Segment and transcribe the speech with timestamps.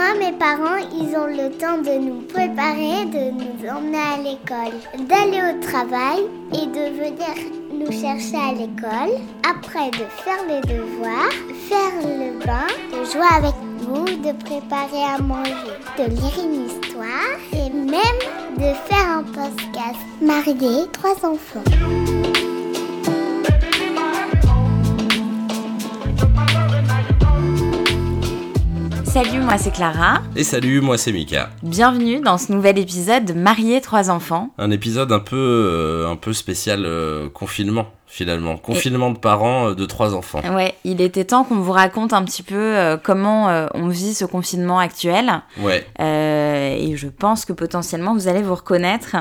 [0.00, 4.76] moi, mes parents, ils ont le temps de nous préparer, de nous emmener à l'école,
[5.06, 6.20] d'aller au travail
[6.54, 7.34] et de venir
[7.70, 9.12] nous chercher à l'école.
[9.46, 11.34] Après, de faire les devoirs,
[11.68, 13.54] faire le bain, de jouer avec
[13.86, 18.20] nous, de préparer à manger, de lire une histoire et même
[18.56, 20.00] de faire un podcast.
[20.22, 22.29] Marié, trois enfants.
[29.12, 30.22] Salut, moi c'est Clara.
[30.36, 31.50] Et salut, moi c'est Mika.
[31.64, 34.50] Bienvenue dans ce nouvel épisode de Marier trois enfants.
[34.56, 38.56] Un épisode un peu, euh, un peu spécial euh, confinement finalement.
[38.56, 40.40] Confinement de parents euh, de trois enfants.
[40.54, 44.78] Ouais, il était temps qu'on vous raconte un petit peu comment on vit ce confinement
[44.78, 45.42] actuel.
[45.58, 45.84] Ouais.
[45.98, 49.16] et je pense que potentiellement vous allez vous reconnaître.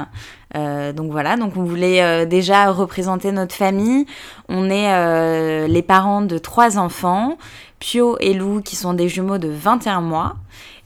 [0.53, 4.05] donc voilà, donc on voulait déjà représenter notre famille.
[4.49, 7.38] On est les parents de trois enfants
[7.79, 10.35] Pio et Lou qui sont des jumeaux de 21 mois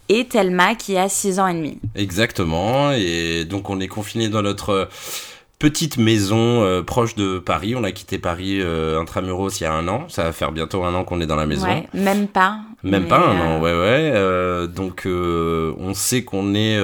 [0.09, 1.77] et Thelma qui a 6 ans et demi.
[1.95, 4.85] Exactement, et donc on est confiné dans notre euh,
[5.59, 7.73] petite maison euh, proche de Paris.
[7.75, 10.09] On a quitté Paris euh, intramuros il y a un an.
[10.09, 11.67] Ça va faire bientôt un an qu'on est dans la maison.
[11.67, 12.59] Ouais, même pas.
[12.83, 14.67] Même pas un an, ouais, ouais.
[14.67, 16.77] donc on sait qu'on est,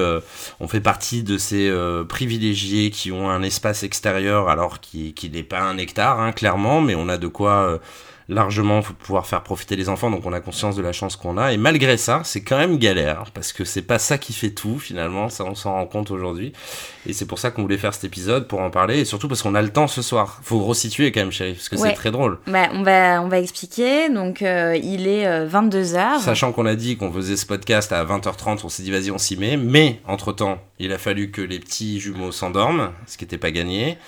[0.58, 1.70] on fait partie de ces
[2.08, 6.80] privilégiés qui ont un espace extérieur, alors qui, qui n'est pas un hectare, hein, clairement,
[6.80, 7.78] mais on a de quoi
[8.30, 11.36] largement pour pouvoir faire profiter les enfants, donc on a conscience de la chance qu'on
[11.36, 11.52] a.
[11.52, 14.78] Et malgré ça, c'est quand même galère, parce que c'est pas ça qui fait tout
[14.78, 16.52] finalement, ça on s'en rend compte aujourd'hui.
[17.06, 19.42] Et c'est pour ça qu'on voulait faire cet épisode, pour en parler, et surtout parce
[19.42, 20.40] qu'on a le temps ce soir.
[20.42, 22.38] Faut resituer quand même, chérie, parce que c'est très drôle.
[22.46, 25.96] Bah, on, va, on va expliquer, donc euh, il est 22h.
[25.96, 29.10] Euh, Sachant qu'on a dit qu'on faisait ce podcast à 20h30, on s'est dit vas-y
[29.10, 33.24] on s'y met, mais entre-temps, il a fallu que les petits jumeaux s'endorment, ce qui
[33.24, 33.98] n'était pas gagné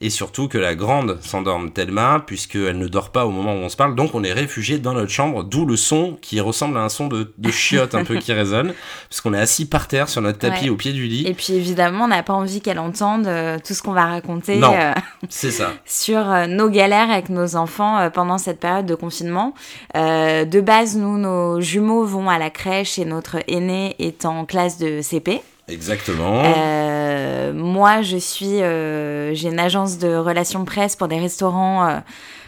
[0.00, 3.68] et surtout que la grande s'endorme tellement puisqu'elle ne dort pas au moment où on
[3.68, 3.94] se parle.
[3.94, 7.08] Donc on est réfugié dans notre chambre, d'où le son qui ressemble à un son
[7.08, 8.74] de, de chiotte un peu qui résonne,
[9.08, 11.26] puisqu'on est assis par terre sur notre tapis au pied du lit.
[11.26, 14.60] Et puis évidemment, on n'a pas envie qu'elle entende euh, tout ce qu'on va raconter
[14.62, 14.92] euh,
[15.28, 15.72] c'est ça.
[15.86, 19.54] sur euh, nos galères avec nos enfants pendant cette période de confinement.
[19.94, 24.78] de base, nous, nos jumeaux vont à la crèche et notre aîné est en classe
[24.78, 25.40] de CP.
[25.68, 26.42] Exactement.
[26.44, 31.98] Euh, moi, je suis, euh, j'ai une agence de relations presse pour des restaurants euh,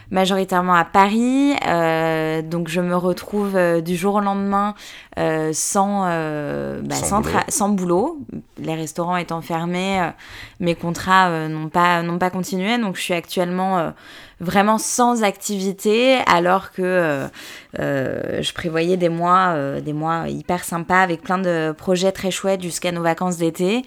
[0.09, 1.53] majoritairement à Paris.
[1.67, 4.73] Euh, donc, je me retrouve euh, du jour au lendemain
[5.51, 7.39] sans, bah, sans, boulot.
[7.49, 8.17] sans, boulot.
[8.57, 10.11] Les restaurants étant fermés,
[10.61, 12.77] mes contrats n'ont pas, n'ont pas continué.
[12.77, 13.91] Donc, je suis actuellement
[14.39, 17.27] vraiment sans activité alors que euh,
[17.79, 22.31] euh, je prévoyais des mois, euh, des mois hyper sympas avec plein de projets très
[22.31, 23.83] chouettes jusqu'à nos vacances d'été.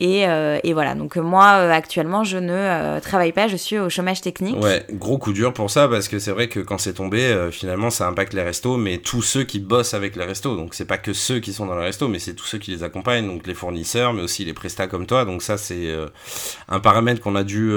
[0.00, 4.60] Et, et, voilà, donc moi actuellement je ne travaille pas, je suis au chômage technique.
[4.60, 7.90] Ouais, gros coup dur pour ça parce que c'est vrai que quand c'est tombé, finalement
[7.90, 10.56] ça impacte les restos, mais tous ceux qui bossent avec les restos.
[10.56, 12.72] Donc c'est pas que ceux qui sont dans les restos, mais c'est tous ceux qui
[12.72, 15.24] les accompagnent, donc les fournisseurs, mais aussi les prestats comme toi.
[15.24, 15.94] Donc ça c'est
[16.68, 17.70] un paramètre qu'on a dû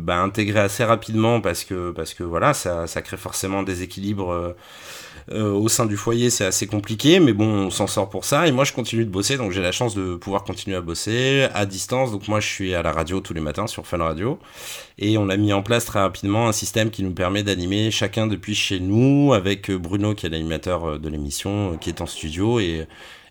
[0.00, 4.32] bah, intégrer assez rapidement parce que, parce que voilà, ça, crée forcément des équilibres.
[4.32, 4.56] Euh,
[5.32, 8.46] euh, au sein du foyer, c'est assez compliqué, mais bon, on s'en sort pour ça.
[8.46, 11.48] Et moi, je continue de bosser, donc j'ai la chance de pouvoir continuer à bosser
[11.54, 12.12] à distance.
[12.12, 14.38] Donc moi, je suis à la radio tous les matins sur Fun Radio,
[14.98, 18.26] et on a mis en place très rapidement un système qui nous permet d'animer chacun
[18.26, 22.60] depuis chez nous, avec Bruno qui est l'animateur de l'émission, qui est en studio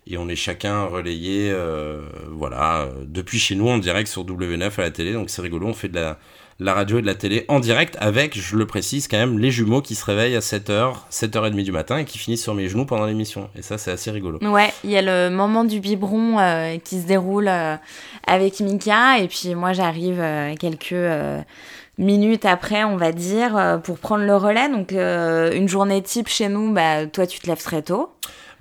[0.07, 2.01] et on est chacun relayé, euh,
[2.31, 5.13] voilà, depuis chez nous en direct sur W9 à la télé.
[5.13, 6.19] Donc c'est rigolo, on fait de la
[6.59, 9.52] la radio et de la télé en direct avec, je le précise quand même, les
[9.52, 12.86] jumeaux qui se réveillent à 7h, 7h30 du matin et qui finissent sur mes genoux
[12.86, 13.50] pendant l'émission.
[13.58, 14.40] Et ça, c'est assez rigolo.
[14.41, 17.75] Ouais, il y a le moment du biberon euh, qui se déroule euh,
[18.28, 20.96] avec Mika et puis moi j'arrive euh, quelques
[21.97, 24.69] minutes après, on va dire, pour prendre le relais.
[24.69, 28.09] Donc une journée type chez nous, bah, toi tu te lèves très tôt.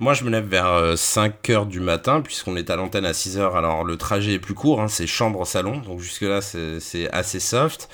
[0.03, 3.37] Moi, je me lève vers 5 euh, du matin, puisqu'on est à l'antenne à 6
[3.37, 3.55] heures.
[3.55, 7.87] Alors, le trajet est plus court, hein, c'est chambre-salon, donc jusque-là, c'est assez soft.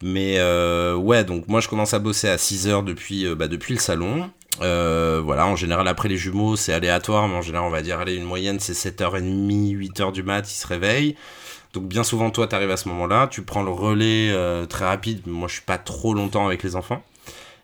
[0.00, 3.48] Mais euh, ouais, donc moi, je commence à bosser à 6 heures depuis, euh, bah,
[3.48, 4.30] depuis le salon.
[4.60, 8.14] voilà, en général, après les jumeaux, c'est aléatoire, mais en général, on va dire, allez,
[8.14, 11.16] une moyenne, c'est 7h30, 8h du mat, ils se réveillent.
[11.72, 14.32] Donc bien souvent, toi, tu arrives à ce moment-là, tu prends le relais
[14.68, 15.22] très rapide.
[15.26, 17.02] Moi, je suis pas trop longtemps avec les enfants.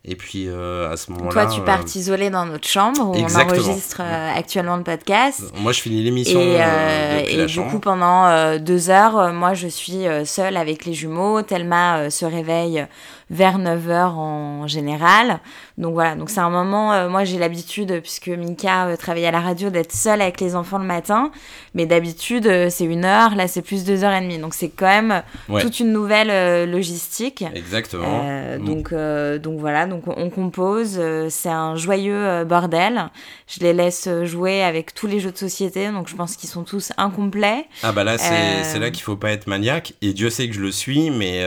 [0.07, 1.31] Et puis euh, à ce moment-là.
[1.31, 5.43] Toi, tu pars t'isoler dans notre chambre où on enregistre euh, actuellement le podcast.
[5.57, 6.41] Moi, je finis l'émission.
[6.41, 11.41] Et, euh, et du coup, pendant deux heures, moi, je suis seule avec les jumeaux.
[11.43, 12.87] Thelma se réveille
[13.35, 15.41] vers 9h en général.
[15.77, 19.33] Donc voilà, donc c'est un moment, euh, moi j'ai l'habitude, puisque Mika euh, travaille à
[19.33, 21.33] la radio, d'être seule avec les enfants le matin.
[21.75, 24.39] Mais d'habitude, euh, c'est une heure, là c'est plus deux heures et demie.
[24.39, 25.23] Donc c'est quand même
[25.61, 27.45] toute une nouvelle logistique.
[27.55, 28.57] Exactement.
[28.59, 33.11] donc, donc voilà, donc on compose, c'est un joyeux bordel.
[33.49, 36.63] Je les laisse jouer avec tous les jeux de société, donc je pense qu'ils sont
[36.63, 37.67] tous incomplets.
[37.83, 39.95] Ah bah là, c'est là qu'il faut pas être maniaque.
[40.03, 41.45] Et Dieu sait que je le suis, mais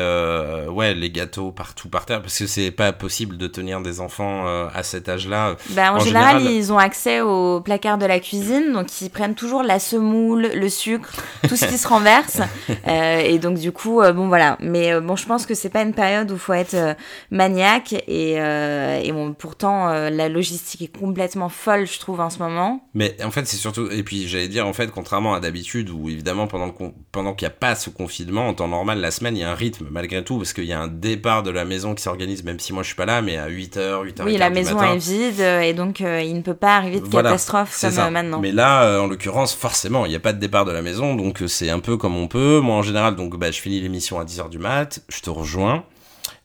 [0.67, 4.47] ouais, les gâteaux partout par terre, parce que c'est pas possible de tenir des enfants
[4.47, 8.73] euh, à cet âge-là bah, en, général, ils ont accès au placard de la cuisine,
[8.73, 11.13] donc ils prennent toujours la semoule, le sucre,
[11.47, 12.41] tout ce qui se renverse.
[12.87, 14.57] Euh, et donc, du coup, euh, bon, voilà.
[14.61, 16.95] Mais bon, je pense que c'est pas une période où faut être
[17.31, 17.93] maniaque.
[18.07, 22.87] Et, et bon, pourtant, la logistique est complètement folle, je trouve, en ce moment.
[22.93, 23.89] Mais en fait, c'est surtout.
[23.91, 26.73] Et puis, j'allais dire, en fait, contrairement à d'habitude, où évidemment, pendant,
[27.11, 29.51] pendant qu'il n'y a pas ce confinement, en temps normal, la semaine, il y a
[29.51, 32.43] un rythme, malgré tout, parce qu'il y a un départ de la maison qui s'organise,
[32.43, 35.41] même si moi je suis pas là, mais à 8h, oui, la maison est vide
[35.41, 38.39] euh, et donc euh, il ne peut pas arriver de catastrophe comme euh, maintenant.
[38.39, 41.43] Mais là, en l'occurrence, forcément, il n'y a pas de départ de la maison, donc
[41.47, 42.59] c'est un peu comme on peut.
[42.61, 45.83] Moi, en général, donc bah, je finis l'émission à 10h du mat, je te rejoins.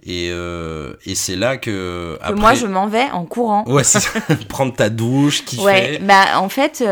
[0.04, 3.64] Et, et c'est là que, que moi je m'en vais en courant.
[3.68, 4.00] Ouais, c'est
[4.48, 5.62] prendre ta douche, kiffer.
[5.62, 6.82] Ouais, bah en fait,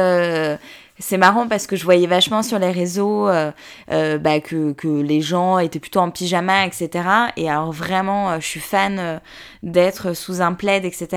[1.01, 3.51] c'est marrant parce que je voyais vachement sur les réseaux euh,
[3.91, 6.91] euh, bah, que, que, les gens étaient plutôt en pyjama, etc.
[7.37, 9.21] Et alors vraiment, euh, je suis fan
[9.63, 11.09] d'être sous un plaid, etc.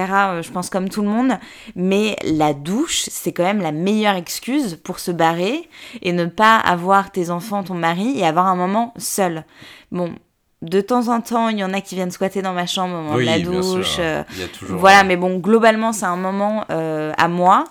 [0.42, 1.34] je pense comme tout le monde.
[1.76, 5.70] Mais la douche, c'est quand même la meilleure excuse pour se barrer
[6.02, 9.44] et ne pas avoir tes enfants, ton mari et avoir un moment seul.
[9.92, 10.14] Bon,
[10.62, 13.02] de temps en temps, il y en a qui viennent squatter dans ma chambre au
[13.02, 14.00] moment de la douche.
[14.70, 17.66] voilà, mais bon, globalement, c'est un moment à moi.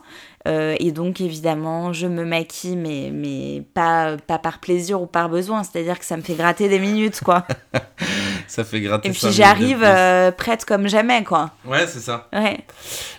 [0.48, 5.28] Euh, et donc, évidemment, je me maquille, mais, mais pas, pas par plaisir ou par
[5.28, 5.62] besoin.
[5.62, 7.46] C'est-à-dire que ça me fait gratter des minutes, quoi.
[8.48, 11.50] ça fait gratter Et puis, j'arrive euh, prête comme jamais, quoi.
[11.64, 12.28] Ouais, c'est ça.
[12.32, 12.58] Ouais.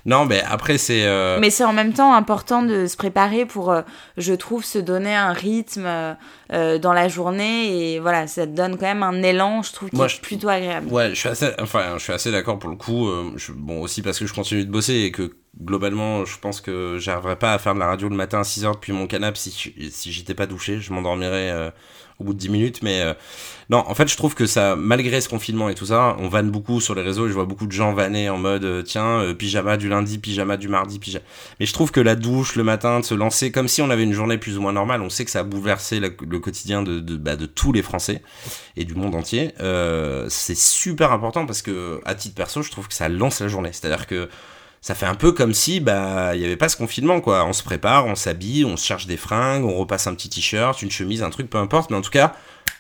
[0.05, 1.05] Non, mais après, c'est.
[1.05, 3.73] Euh, mais c'est en même temps important de se préparer pour,
[4.17, 5.87] je trouve, se donner un rythme
[6.49, 7.93] dans la journée.
[7.93, 10.91] Et voilà, ça te donne quand même un élan, je trouve, qui est plutôt agréable.
[10.91, 13.09] Ouais, je suis assez, enfin, je suis assez d'accord pour le coup.
[13.55, 15.31] bon, aussi parce que je continue de bosser et que
[15.61, 18.73] globalement, je pense que j'arriverais pas à faire de la radio le matin à 6h
[18.73, 20.79] depuis mon canapé si, si j'étais pas douché.
[20.79, 21.69] Je m'endormirais euh,
[22.19, 22.81] au bout de 10 minutes.
[22.81, 23.13] Mais euh,
[23.69, 26.50] non, en fait, je trouve que ça, malgré ce confinement et tout ça, on vanne
[26.50, 27.27] beaucoup sur les réseaux.
[27.27, 30.69] Je vois beaucoup de gens vanner en mode euh, tiens, pyjama du lundi, pyjama du
[30.69, 31.23] mardi, pyjama.
[31.59, 34.03] Mais je trouve que la douche le matin, de se lancer comme si on avait
[34.03, 37.00] une journée plus ou moins normale, on sait que ça a bouleversé le quotidien de,
[37.00, 38.23] de, bah, de, tous les Français
[38.75, 39.51] et du monde entier.
[40.29, 43.69] c'est super important parce que, à titre perso, je trouve que ça lance la journée.
[43.71, 44.29] C'est-à-dire que
[44.83, 47.45] ça fait un peu comme si bah il y avait pas ce confinement quoi.
[47.45, 50.81] On se prépare, on s'habille, on se charge des fringues, on repasse un petit t-shirt,
[50.81, 51.89] une chemise, un truc, peu importe.
[51.89, 52.33] Mais en tout cas,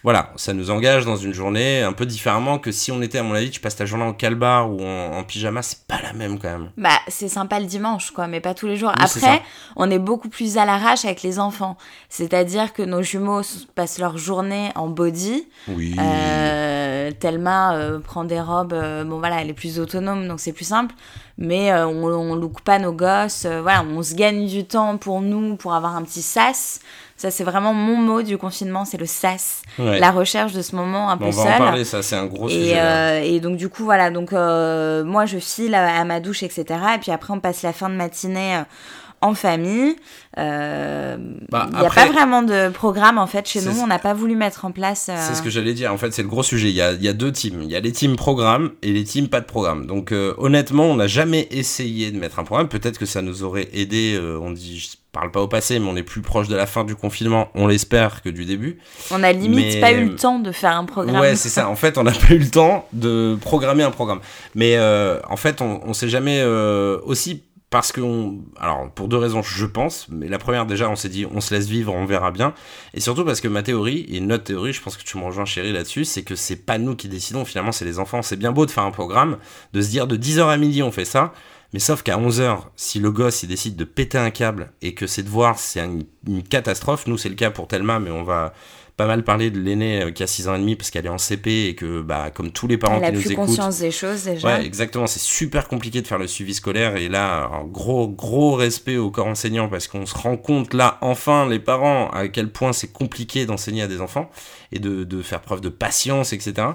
[0.03, 3.23] voilà, ça nous engage dans une journée un peu différemment que si on était, à
[3.23, 6.39] mon avis, tu passes ta journée en calbar ou en, pyjama, c'est pas la même
[6.39, 6.71] quand même.
[6.75, 8.91] Bah, c'est sympa le dimanche, quoi, mais pas tous les jours.
[8.99, 9.41] Après,
[9.77, 11.77] on est beaucoup plus à l'arrache avec les enfants.
[12.09, 13.43] C'est-à-dire que nos jumeaux
[13.75, 15.47] passent leur journée en body.
[15.69, 15.95] Oui.
[15.97, 16.72] Euh,
[17.11, 20.65] Thelma euh, prend des robes, euh, bon voilà, elle est plus autonome, donc c'est plus
[20.65, 20.95] simple.
[21.37, 23.45] Mais euh, on, on look pas nos gosses.
[23.45, 26.79] voilà, on se gagne du temps pour nous, pour avoir un petit sas.
[27.15, 29.61] Ça, c'est vraiment mon mot du confinement, c'est le sas.
[29.77, 31.41] La recherche de ce moment un peu seul.
[31.41, 32.73] On va en parler, ça, c'est un gros et, sujet.
[32.75, 34.09] Euh, et donc, du coup, voilà.
[34.09, 36.65] Donc, euh, moi, je file à, ma douche, etc.
[36.95, 38.63] Et puis après, on passe la fin de matinée euh,
[39.23, 39.95] en famille.
[40.37, 41.15] Euh,
[41.49, 43.79] bah, il n'y a pas vraiment de programme en fait chez nous.
[43.79, 45.09] On n'a pas voulu mettre en place.
[45.09, 45.93] Euh, c'est ce que j'allais dire.
[45.93, 46.69] En fait, c'est le gros sujet.
[46.69, 47.61] Il y a, y a, deux teams.
[47.63, 49.87] Il y a les teams programme et les teams pas de programme.
[49.87, 52.67] Donc euh, honnêtement, on n'a jamais essayé de mettre un programme.
[52.67, 54.19] Peut-être que ça nous aurait aidé.
[54.41, 56.83] on dit, je parle pas au passé, mais on est plus proche de la fin
[56.83, 57.47] du confinement.
[57.55, 58.79] On l'espère que du début.
[59.11, 61.21] On a limite pas eu le temps de faire un programme.
[61.21, 61.69] Ouais, c'est ça.
[61.69, 64.19] En fait, on n'a pas eu le temps de programmer un programme.
[64.53, 64.77] Mais
[65.29, 68.01] en fait, on, on s'est jamais aussi parce que
[68.59, 71.55] alors pour deux raisons je pense mais la première déjà on s'est dit on se
[71.55, 72.53] laisse vivre on verra bien.
[72.93, 75.45] Et surtout parce que ma théorie et notre théorie je pense que tu me rejoins
[75.45, 77.45] chérie là-dessus c'est que c'est pas nous qui décidons.
[77.45, 78.21] Finalement c'est les enfants.
[78.21, 79.39] C'est bien beau de faire un programme
[79.73, 81.33] de se dire de 10h à midi on fait ça.
[81.73, 85.07] Mais sauf qu'à 11h si le gosse il décide de péter un câble et que
[85.07, 87.07] c'est de voir c'est une, une catastrophe.
[87.07, 88.53] Nous c'est le cas pour Thelma mais on va
[88.95, 91.09] pas mal parlé de l'aînée euh, qui a 6 ans et demi parce qu'elle est
[91.09, 93.25] en CP et que, bah, comme tous les parents qui nous écoutent.
[93.25, 94.47] Elle a plus conscience des choses déjà.
[94.47, 95.07] Ouais, exactement.
[95.07, 99.09] C'est super compliqué de faire le suivi scolaire et là, un gros, gros respect au
[99.09, 102.91] corps enseignant parce qu'on se rend compte là, enfin, les parents, à quel point c'est
[102.91, 104.29] compliqué d'enseigner à des enfants
[104.71, 106.67] et de, de, faire preuve de patience, etc.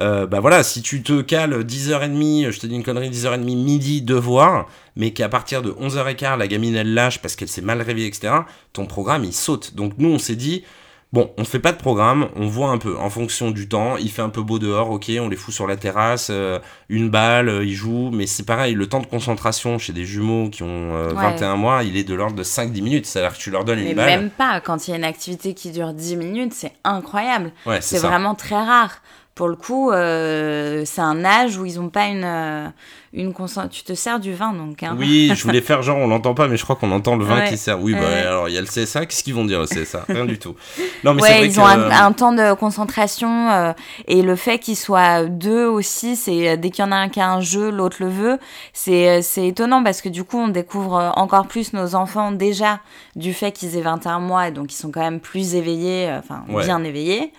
[0.00, 4.02] Euh, bah voilà, si tu te cales 10h30, je te dis une connerie, 10h30, midi,
[4.02, 8.08] devoir, mais qu'à partir de 11h15, la gamine elle lâche parce qu'elle s'est mal réveillée,
[8.08, 8.34] etc.,
[8.72, 9.74] ton programme il saute.
[9.74, 10.64] Donc nous, on s'est dit,
[11.12, 13.96] Bon, on fait pas de programme, on voit un peu en fonction du temps.
[13.96, 17.10] Il fait un peu beau dehors, ok, on les fout sur la terrasse, euh, une
[17.10, 20.62] balle, euh, ils jouent, mais c'est pareil, le temps de concentration chez des jumeaux qui
[20.62, 23.06] ont 21 mois, il est de l'ordre de 5-10 minutes.
[23.06, 24.20] C'est-à-dire que tu leur donnes une balle.
[24.20, 27.52] même pas, quand il y a une activité qui dure 10 minutes, c'est incroyable.
[27.66, 29.00] Ouais, c'est vraiment très rare
[29.40, 32.68] pour le coup, euh, c'est un âge où ils n'ont pas une, euh,
[33.12, 33.34] une
[33.70, 34.84] Tu te sers du vin, donc.
[34.84, 34.94] Hein.
[34.96, 37.40] Oui, je voulais faire genre, on l'entend pas, mais je crois qu'on entend le vin
[37.46, 37.80] qui sert.
[37.80, 39.06] Oui, bah, alors il y a le CSA.
[39.06, 40.54] Qu'est-ce qu'ils vont dire le CSA Rien du tout.
[41.02, 43.72] Non, mais ouais, ils ont un, temps de concentration euh,
[44.06, 47.20] et le fait qu'ils soient deux aussi, c'est dès qu'il y en a un qui
[47.20, 48.38] a un jeu, l'autre le veut.
[48.72, 52.78] C'est étonnant parce que du coup, on découvre encore plus nos enfants déjà
[53.16, 56.44] du fait qu'ils aient 21 mois et donc ils sont quand même plus éveillés, enfin
[56.48, 57.32] bien éveillés.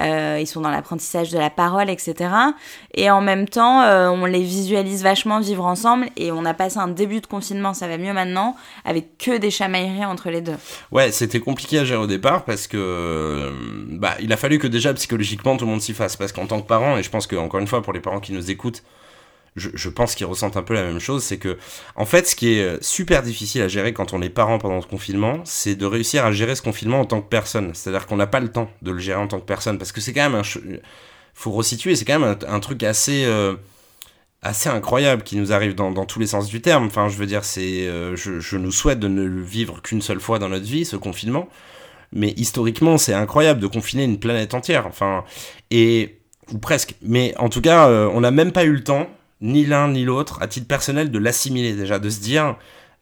[0.00, 2.30] Euh, ils sont dans l'apprentissage de la parole, etc.
[2.94, 6.78] Et en même temps, euh, on les visualise vachement vivre ensemble et on a passé
[6.78, 10.56] un début de confinement, ça va mieux maintenant, avec que des chamailleries entre les deux.
[10.92, 13.50] Ouais, c'était compliqué à gérer au départ parce que euh,
[13.90, 16.60] bah, il a fallu que déjà psychologiquement tout le monde s'y fasse parce qu'en tant
[16.60, 18.82] que parent, et je pense que encore une fois pour les parents qui nous écoutent,
[19.58, 21.58] je, pense qu'ils ressentent un peu la même chose, c'est que,
[21.96, 24.80] en fait, ce qui est euh, super difficile à gérer quand on est parent pendant
[24.80, 27.72] ce confinement, c'est de réussir à gérer ce confinement en tant que personne.
[27.74, 30.00] C'est-à-dire qu'on n'a pas le temps de le gérer en tant que personne, parce que
[30.00, 30.78] c'est quand même un...
[31.34, 33.24] Faut resituer, c'est quand même un, truc assez...
[33.24, 33.54] Euh,
[34.42, 36.86] assez incroyable qui nous arrive dans, tous les sens du terme.
[36.86, 40.02] Enfin, je veux dire, c'est, euh, je, je, nous souhaite de ne le vivre qu'une
[40.02, 41.48] seule fois dans notre vie, ce confinement.
[42.12, 44.86] Mais historiquement, c'est incroyable de confiner une planète entière.
[44.86, 45.24] Enfin,
[45.70, 46.20] et
[46.52, 46.94] ou presque.
[47.02, 49.08] Mais en tout cas, on n'a même pas eu le temps
[49.40, 52.56] ni l'un ni l'autre, à titre personnel, de l'assimiler déjà, de se dire,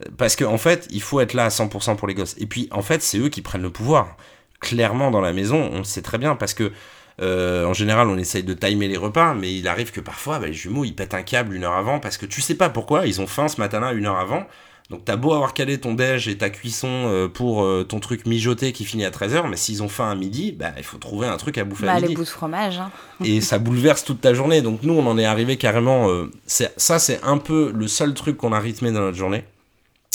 [0.04, 2.36] euh, parce qu'en en fait, il faut être là à 100% pour les gosses.
[2.38, 4.16] Et puis, en fait, c'est eux qui prennent le pouvoir.
[4.60, 6.70] Clairement, dans la maison, on le sait très bien, parce que, euh,
[7.20, 10.52] en général, on essaye de timer les repas, mais il arrive que parfois, bah, les
[10.52, 13.20] jumeaux, ils pètent un câble une heure avant, parce que tu sais pas pourquoi, ils
[13.20, 14.46] ont faim ce matin-là une heure avant,
[14.88, 18.24] donc t'as beau avoir calé ton déj et ta cuisson euh, pour euh, ton truc
[18.24, 21.26] mijoté qui finit à 13h, mais s'ils ont faim à midi, bah il faut trouver
[21.26, 22.08] un truc à bouffer bah, à midi.
[22.08, 22.78] les bouts de fromage.
[22.78, 22.90] Hein.
[23.24, 24.62] et ça bouleverse toute ta journée.
[24.62, 26.08] Donc nous, on en est arrivé carrément...
[26.08, 29.44] Euh, ça, c'est un peu le seul truc qu'on a rythmé dans notre journée.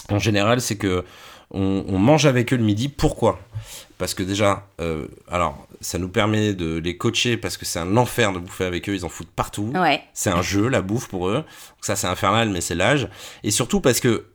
[0.10, 1.04] En général, c'est que
[1.54, 2.88] on, mange avec eux le midi.
[2.88, 3.40] Pourquoi?
[3.98, 4.66] Parce que déjà,
[5.30, 8.88] alors, ça nous permet de les coacher parce que c'est un enfer de bouffer avec
[8.88, 9.72] eux, ils en foutent partout.
[9.76, 10.02] Ouais.
[10.14, 11.36] C'est un jeu, la bouffe pour eux.
[11.36, 11.46] Donc
[11.82, 13.10] ça, c'est infernal, mais c'est l'âge.
[13.44, 14.26] Et surtout parce que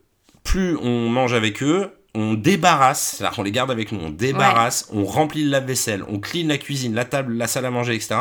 [0.43, 4.89] plus on mange avec eux, on débarrasse, c'est-à-dire qu'on les garde avec nous, on débarrasse,
[4.91, 8.15] on remplit le lave-vaisselle, on clean la cuisine, la table, la salle à manger, etc.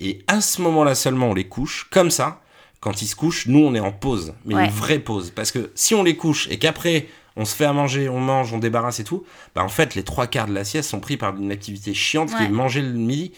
[0.00, 2.40] Et à ce moment-là seulement, on les couche, comme ça.
[2.80, 5.30] Quand ils se couchent, nous, on est en pause, mais une vraie pause.
[5.30, 8.52] Parce que si on les couche et qu'après, on se fait à manger, on mange,
[8.52, 9.24] on débarrasse et tout,
[9.54, 12.34] bah en fait, les trois quarts de la sieste sont pris par une activité chiante
[12.36, 13.32] qui est manger le midi.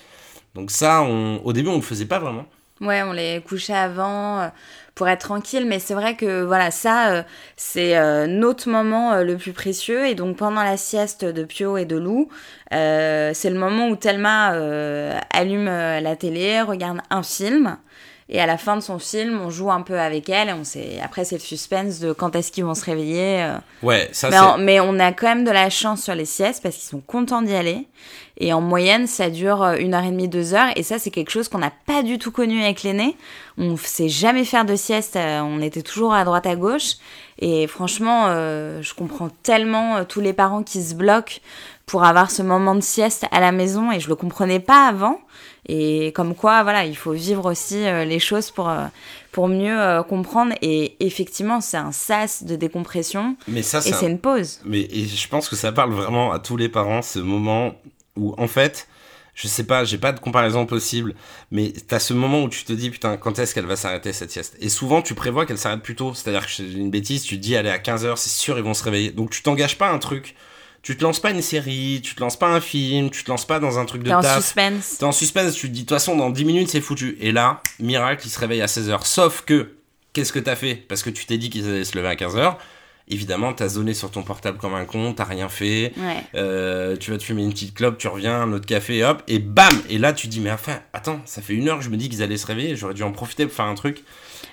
[0.54, 2.46] Donc ça, au début, on ne le faisait pas vraiment.
[2.82, 4.48] Ouais, on les couchait avant euh,
[4.94, 7.22] pour être tranquille, mais c'est vrai que voilà, ça, euh,
[7.56, 10.06] c'est euh, notre moment le plus précieux.
[10.06, 12.28] Et donc pendant la sieste de Pio et de Lou,
[12.70, 14.48] c'est le moment où Thelma
[15.30, 17.78] allume la télé, regarde un film.
[18.28, 20.48] Et à la fin de son film, on joue un peu avec elle.
[20.48, 20.98] Et on sait...
[21.02, 23.54] Après, c'est le suspense de quand est-ce qu'ils vont se réveiller.
[23.82, 26.74] Ouais, ça mais, mais on a quand même de la chance sur les siestes parce
[26.74, 27.86] qu'ils sont contents d'y aller.
[28.38, 30.68] Et en moyenne, ça dure euh, une heure et demie, deux heures.
[30.76, 33.16] Et ça, c'est quelque chose qu'on n'a pas du tout connu avec l'aîné.
[33.56, 35.16] On ne sait jamais faire de sieste.
[35.16, 36.96] Euh, on était toujours à droite, à gauche.
[37.38, 41.36] Et franchement, euh, je comprends tellement tous les parents qui se bloquent
[41.86, 43.90] pour avoir ce moment de sieste à la maison.
[43.92, 45.20] Et je le comprenais pas avant.
[45.68, 48.72] Et comme quoi, voilà, il faut vivre aussi les choses pour,
[49.32, 50.52] pour mieux comprendre.
[50.62, 53.36] Et effectivement, c'est un sas de décompression.
[53.48, 54.60] Mais ça, et c'est une pause.
[54.64, 57.74] Mais et je pense que ça parle vraiment à tous les parents, ce moment
[58.16, 58.88] où en fait,
[59.34, 61.14] je sais pas, j'ai pas de comparaison possible,
[61.50, 64.30] mais t'as ce moment où tu te dis, putain, quand est-ce qu'elle va s'arrêter cette
[64.30, 64.56] sieste?
[64.60, 66.14] Et souvent, tu prévois qu'elle s'arrête plus tôt.
[66.14, 68.74] C'est-à-dire que c'est une bêtise, tu te dis, est à 15h, c'est sûr, ils vont
[68.74, 69.10] se réveiller.
[69.10, 70.34] Donc tu t'engages pas un truc.
[70.86, 73.44] Tu te lances pas une série, tu te lances pas un film, tu te lances
[73.44, 74.22] pas dans un truc de taf.
[74.22, 74.98] T'es en suspense.
[74.98, 77.18] T'es en suspense, tu te dis, de toute façon, dans 10 minutes, c'est foutu.
[77.20, 79.04] Et là, miracle, il se réveille à 16h.
[79.04, 79.72] Sauf que,
[80.12, 80.76] qu'est-ce que t'as fait?
[80.76, 82.54] Parce que tu t'es dit qu'ils allaient se lever à 15h
[83.08, 85.92] évidemment, t'as zoné sur ton portable comme un con, t'as rien fait,
[86.34, 89.38] euh, tu vas te fumer une petite clope, tu reviens, un autre café, hop, et
[89.38, 91.96] bam Et là, tu dis, mais enfin, attends, ça fait une heure que je me
[91.96, 94.02] dis qu'ils allaient se réveiller, j'aurais dû en profiter pour faire un truc.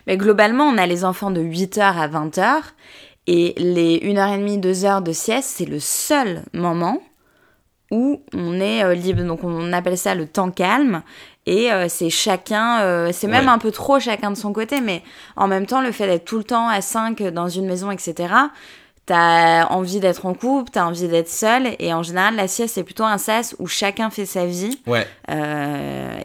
[0.05, 2.61] Mais globalement, on a les enfants de 8h à 20h,
[3.27, 7.01] et les 1h30, 2h de sieste, c'est le seul moment
[7.91, 9.23] où on est euh, libre.
[9.23, 11.03] Donc on appelle ça le temps calme.
[11.45, 15.03] Et euh, c'est chacun, euh, c'est même un peu trop chacun de son côté, mais
[15.35, 18.33] en même temps, le fait d'être tout le temps à 5 dans une maison, etc.,
[19.05, 22.85] t'as envie d'être en couple, t'as envie d'être seul, et en général, la sieste, c'est
[22.85, 24.79] plutôt un sas où chacun fait sa vie.
[24.87, 25.05] Ouais.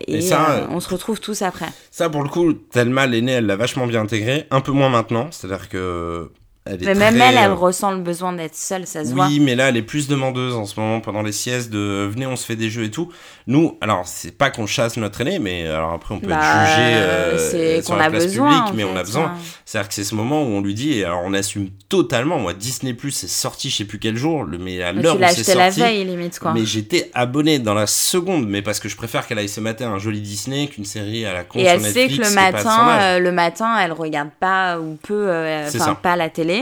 [0.06, 1.66] et, ça, on se retrouve tous après.
[1.90, 5.26] Ça, pour le coup, Thelma, l'aînée, elle l'a vachement bien intégré, un peu moins maintenant,
[5.32, 6.30] c'est-à-dire que
[6.70, 9.14] Elle est Mais même très, elle, elle euh, ressent le besoin d'être seule, ça se
[9.14, 9.26] voit.
[9.26, 12.26] Oui, mais là, elle est plus demandeuse en ce moment pendant les siestes de venez,
[12.26, 13.10] on se fait des jeux et tout.
[13.46, 16.68] Nous, alors, c'est pas qu'on chasse notre aîné, mais alors après, on peut Bah, être
[16.68, 18.58] jugé euh, c'est sur la a place besoin.
[18.60, 19.24] publique, mais on a besoin.
[19.24, 19.34] hein.
[19.64, 22.38] C'est-à-dire que c'est ce moment où on lui dit, et alors on assume totalement.
[22.38, 25.24] Moi, Disney Plus c'est sorti, je sais plus quel jour, mais à l'heure où c'est
[25.24, 25.80] acheté la sorti.
[25.80, 26.52] veille, limite, quoi.
[26.52, 29.84] Mais j'étais abonné dans la seconde, mais parce que je préfère qu'elle aille se mater
[29.84, 32.88] un joli Disney qu'une série à la con Et sur elle sait que le matin,
[33.00, 36.57] euh, le matin, elle regarde pas ou peu, euh, enfin pas la télé.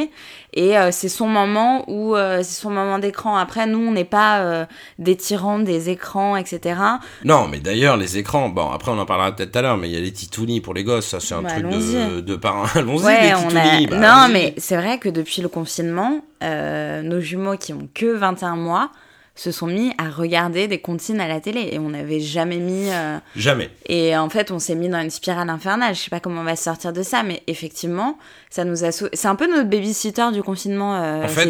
[0.55, 3.37] Et euh, c'est son moment où euh, c'est son moment d'écran.
[3.37, 4.65] Après, nous, on n'est pas euh,
[4.99, 6.81] des tyrans des écrans, etc.
[7.25, 9.89] Non, mais d'ailleurs, les écrans, bon, après on en parlera peut-être tout à l'heure, mais
[9.91, 12.37] il y a les titounis pour les gosses, ça c'est un Bah, truc de, de
[12.37, 12.65] parents.
[12.75, 13.87] Allons-y, Ouais, les on a.
[13.91, 18.57] bah, non, mais c'est vrai que depuis le confinement, nos jumeaux qui ont que 21
[18.57, 18.91] mois
[19.37, 22.89] se sont mis à regarder des comptines à la télé et on n'avait jamais mis.
[22.91, 23.71] euh, Jamais.
[23.87, 25.95] Et en fait, on s'est mis dans une spirale infernale.
[25.95, 28.19] Je sais pas comment on va sortir de ça, mais effectivement,
[28.51, 28.93] ça nous a.
[28.93, 31.45] sau- C'est un peu notre babysitter du confinement, euh, En fait.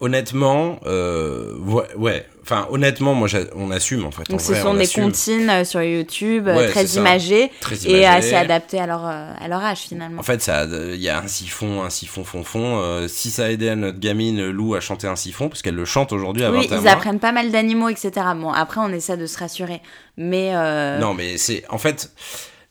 [0.00, 2.26] Honnêtement, euh, ouais, ouais.
[2.42, 4.22] Enfin, honnêtement, moi, on assume en fait.
[4.28, 5.04] En Donc, ce vrai, sont on des assume.
[5.04, 8.04] comptines euh, sur YouTube, euh, Ouais, très imagées Très et imagé.
[8.06, 10.18] assez adaptées à leur, euh, à leur âge finalement.
[10.18, 12.78] En fait, ça, il y a un siphon, un siphon, fond, fond.
[12.80, 15.76] Euh, si ça a aidé à notre gamine Lou à chanter un siphon, parce qu'elle
[15.76, 16.90] le chante aujourd'hui à oui, 21 ils mois.
[16.92, 18.10] apprennent pas mal d'animaux, etc.
[18.36, 19.80] Bon, après, on essaie de se rassurer.
[20.16, 22.10] Mais, euh, Non, mais c'est, en fait,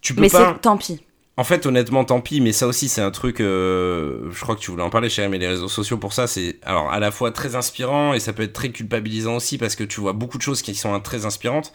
[0.01, 0.53] tu peux mais pas.
[0.55, 1.01] c'est tant pis.
[1.38, 3.39] En fait, honnêtement, tant pis, mais ça aussi, c'est un truc.
[3.39, 6.27] euh, je crois que tu voulais en parler, chérie, mais les réseaux sociaux pour ça,
[6.27, 9.75] c'est alors à la fois très inspirant et ça peut être très culpabilisant aussi parce
[9.75, 11.71] que tu vois beaucoup de choses qui sont très inspirantes.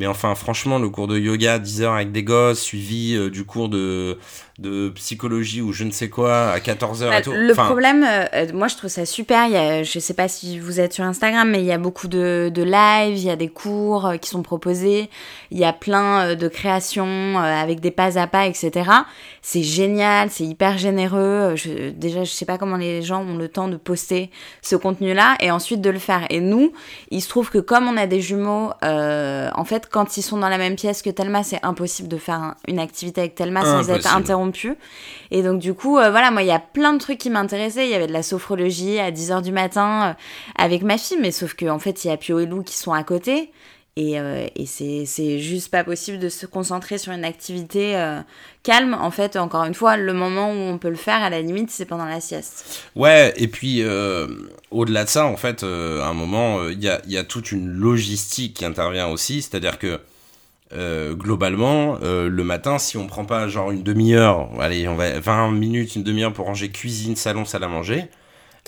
[0.00, 3.44] Mais enfin, franchement, le cours de yoga, 10 heures avec des gosses, suivi euh, du
[3.44, 4.16] cours de,
[4.58, 7.32] de psychologie ou je ne sais quoi à 14 heures Bah, et tout.
[7.32, 9.44] Le Enfin, problème, euh, moi je trouve ça super.
[9.44, 11.76] Il y a, je sais pas si vous êtes sur Instagram, mais il y a
[11.76, 15.10] beaucoup de, de lives, il y a des cours euh, qui sont proposés,
[15.50, 18.88] il y a plein de créations avec des pas à pas, etc.
[19.42, 21.54] C'est génial, c'est hyper généreux.
[21.56, 24.30] Je, déjà, je sais pas comment les gens ont le temps de poster
[24.60, 26.26] ce contenu-là et ensuite de le faire.
[26.28, 26.72] Et nous,
[27.10, 30.36] il se trouve que comme on a des jumeaux, euh, en fait, quand ils sont
[30.36, 33.62] dans la même pièce que Thelma, c'est impossible de faire un- une activité avec Thelma
[33.64, 34.74] sans être interrompu.
[35.30, 37.86] Et donc, du coup, euh, voilà, moi, il y a plein de trucs qui m'intéressaient.
[37.86, 40.12] Il y avait de la sophrologie à 10h du matin euh,
[40.62, 42.76] avec ma fille, mais sauf qu'en en fait, il y a Pio et Lou qui
[42.76, 43.50] sont à côté.
[44.00, 48.20] Et, euh, c'est juste pas possible de se concentrer sur une activité euh,
[48.62, 48.96] calme.
[48.98, 51.70] En fait, encore une fois, le moment où on peut le faire, à la limite,
[51.70, 52.82] c'est pendant la sieste.
[52.96, 54.26] Ouais, et puis euh,
[54.70, 57.68] au-delà de ça, en fait, à un moment, il y, a, y a toute une
[57.68, 60.00] logistique qui intervient aussi, c'est-à-dire que
[61.14, 65.96] globalement, le matin, si on prend pas genre une demi-heure, allez, on va 20 minutes,
[65.96, 68.04] une demi-heure pour ranger cuisine, salon, salle à manger,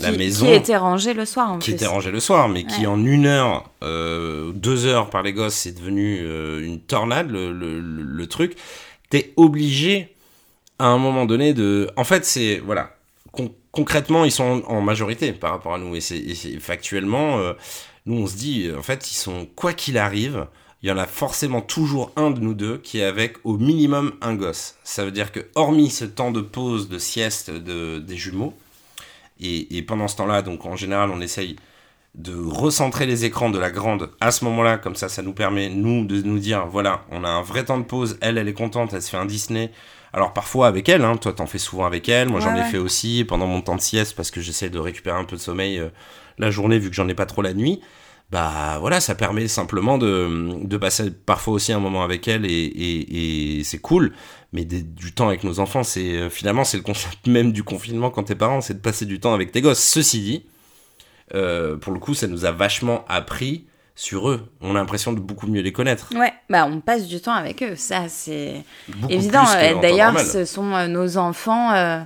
[0.03, 1.75] la qui, maison Qui était rangée le soir, en qui plus.
[1.77, 5.55] était rangée le soir, mais qui en une heure, euh, deux heures par les gosses,
[5.55, 8.57] c'est devenu euh, une tornade, le, le, le- le truc.
[9.11, 10.15] T'es obligé,
[10.79, 11.89] à un moment donné, de...
[11.97, 12.63] En fait, c'est...
[12.65, 12.97] Voilà.
[13.31, 15.95] Con- concrètement, ils sont en, en majorité par rapport à nous.
[15.97, 16.21] Et c'est
[16.61, 17.53] factuellement, euh,
[18.07, 19.47] nous, on se dit, en fait, ils sont...
[19.55, 20.47] Quoi qu'il arrive,
[20.83, 24.15] il y en a forcément toujours un de nous deux qui est avec au minimum
[24.21, 24.75] un gosse.
[24.83, 28.53] Ça veut dire que, hormis ce temps de pause, de sieste de, des jumeaux,
[29.43, 31.57] et, et pendant ce temps-là, donc en général, on essaye
[32.15, 35.71] de recentrer les écrans de la grande à ce moment-là, comme ça, ça nous permet,
[35.71, 38.53] nous, de nous dire, voilà, on a un vrai temps de pause, elle, elle est
[38.53, 39.71] contente, elle se fait un Disney.
[40.13, 42.71] Alors parfois avec elle, hein, toi t'en fais souvent avec elle, moi j'en ai ouais.
[42.71, 45.41] fait aussi pendant mon temps de sieste parce que j'essaie de récupérer un peu de
[45.41, 45.89] sommeil euh,
[46.37, 47.81] la journée vu que j'en ai pas trop la nuit.
[48.33, 52.49] Bah voilà, ça permet simplement de, de passer parfois aussi un moment avec elle et,
[52.51, 54.13] et, et c'est cool.
[54.55, 57.63] Mais des- du temps avec nos enfants, c'est euh, finalement c'est le concept même du
[57.63, 59.83] confinement quand t'es parent, c'est de passer du temps avec tes gosses.
[59.83, 60.47] Ceci dit,
[61.35, 64.49] euh, pour le coup, ça nous a vachement appris sur eux.
[64.63, 66.09] On a l'impression de beaucoup mieux les connaître.
[66.17, 68.65] Ouais, bah on passe du temps avec eux, ça c'est
[69.11, 69.45] évident.
[69.57, 72.01] Euh, D'ailleurs, ce sont nos enfants euh,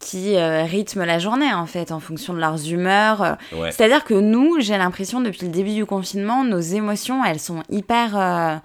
[0.00, 3.22] qui euh, rythment la journée en fait, en fonction de leurs humeurs.
[3.22, 3.34] euh.
[3.52, 3.70] Ouais.
[3.70, 8.16] C'est-à-dire que nous, j'ai l'impression depuis le début du confinement, nos émotions, elles sont hyper
[8.16, 8.56] euh,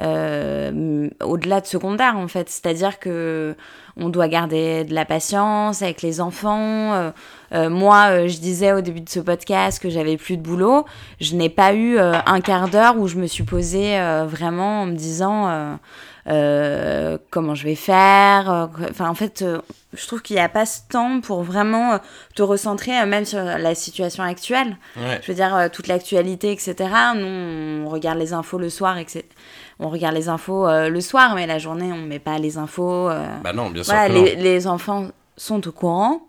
[0.00, 2.50] euh, au-delà de secondaire en fait.
[2.50, 3.56] C'est-à-dire que
[3.96, 7.12] on doit garder de la patience avec les enfants.
[7.52, 10.84] moi, je disais au début de ce podcast que j'avais plus de boulot.
[11.20, 14.96] Je n'ai pas eu un quart d'heure où je me suis posée vraiment en me
[14.96, 15.78] disant
[16.26, 18.50] euh, comment je vais faire.
[18.50, 19.60] euh, Enfin, en fait, euh,
[19.92, 21.98] je trouve qu'il n'y a pas ce temps pour vraiment
[22.34, 24.76] te recentrer, même sur la situation actuelle.
[24.96, 25.20] Ouais.
[25.22, 26.74] Je veux dire, toute l'actualité, etc.
[27.16, 29.24] Nous, on regarde les infos le soir, etc.
[29.80, 33.08] On regarde les infos euh, le soir, mais la journée, on met pas les infos.
[33.10, 34.24] euh, Bah non, bien sûr voilà, que non.
[34.24, 36.22] les, les enfants sont au courant,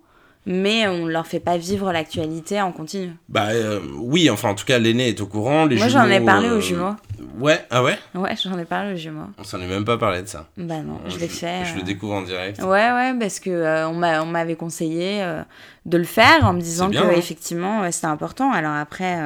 [0.46, 3.14] mais on leur fait pas vivre l'actualité en continu.
[3.30, 5.66] Bah euh, oui, enfin en tout cas l'aîné est au courant.
[5.66, 6.96] Les Moi, j'en ai jumeaux, parlé euh, aux jumeaux.
[7.40, 7.98] Ouais, ah ouais?
[8.14, 9.26] Ouais, j'en ai parlé au jumeau.
[9.38, 10.48] On s'en est même pas parlé de ça.
[10.58, 11.66] Bah non, je, l'ai fait.
[11.66, 12.62] Je le découvre en direct.
[12.62, 15.26] Ouais, ouais, parce que euh, on m'avait conseillé
[15.86, 17.12] de le faire en me disant que hein.
[17.16, 18.52] effectivement c'était important.
[18.52, 19.18] Alors après,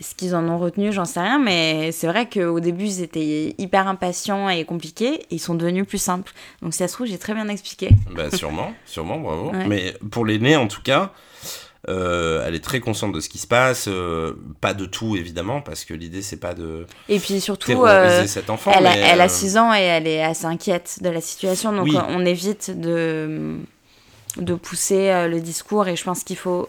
[0.00, 3.54] ce qu'ils en ont retenu, j'en sais rien, mais c'est vrai qu'au début, ils étaient
[3.58, 6.32] hyper impatients et compliqués, et ils sont devenus plus simples.
[6.62, 7.90] Donc, si ça se trouve, j'ai très bien expliqué.
[8.14, 9.52] Bah, sûrement, sûrement, bravo.
[9.66, 11.12] Mais pour l'aîné, en tout cas,
[11.88, 15.60] euh, elle est très consciente de ce qui se passe, euh, pas de tout évidemment,
[15.60, 16.86] parce que l'idée c'est pas de.
[17.08, 18.72] Et puis surtout, euh, cet enfant.
[18.74, 22.26] Elle, elle a 6 ans et elle est assez inquiète de la situation, donc on
[22.26, 23.58] évite de,
[24.36, 26.68] de pousser le discours et je pense qu'il faut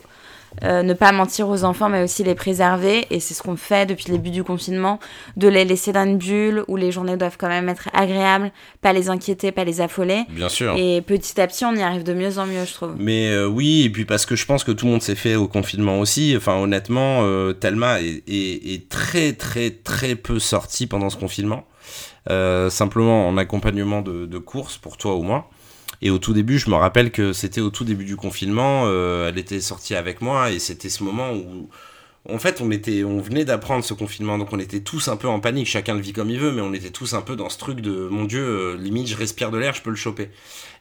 [0.64, 3.06] euh, ne pas mentir aux enfants, mais aussi les préserver.
[3.10, 5.00] Et c'est ce qu'on fait depuis le début du confinement,
[5.38, 8.94] de les laisser dans une bulle où les journées doivent quand même être agréables, pas
[8.94, 10.24] les inquiéter, pas les affoler.
[10.30, 10.76] Bien sûr.
[10.78, 12.96] Et petit à petit, on y arrive de mieux en mieux, je trouve.
[12.98, 15.36] Mais euh, oui, et puis parce que je pense que tout le monde s'est fait
[15.36, 16.34] au confinement aussi.
[16.36, 21.66] Enfin, honnêtement, euh, Thelma est, très, très, très peu sortie pendant ce confinement.
[22.70, 25.50] simplement en accompagnement de, de courses pour toi ou moi.
[26.02, 29.30] Et au tout début, je me rappelle que c'était au tout début du confinement, euh,
[29.30, 31.70] elle était sortie avec moi et c'était ce moment où
[32.28, 35.28] en fait, on était, on venait d'apprendre ce confinement, donc on était tous un peu
[35.28, 35.68] en panique.
[35.68, 37.80] Chacun le vit comme il veut, mais on était tous un peu dans ce truc
[37.80, 40.30] de mon Dieu, euh, limite je respire de l'air, je peux le choper.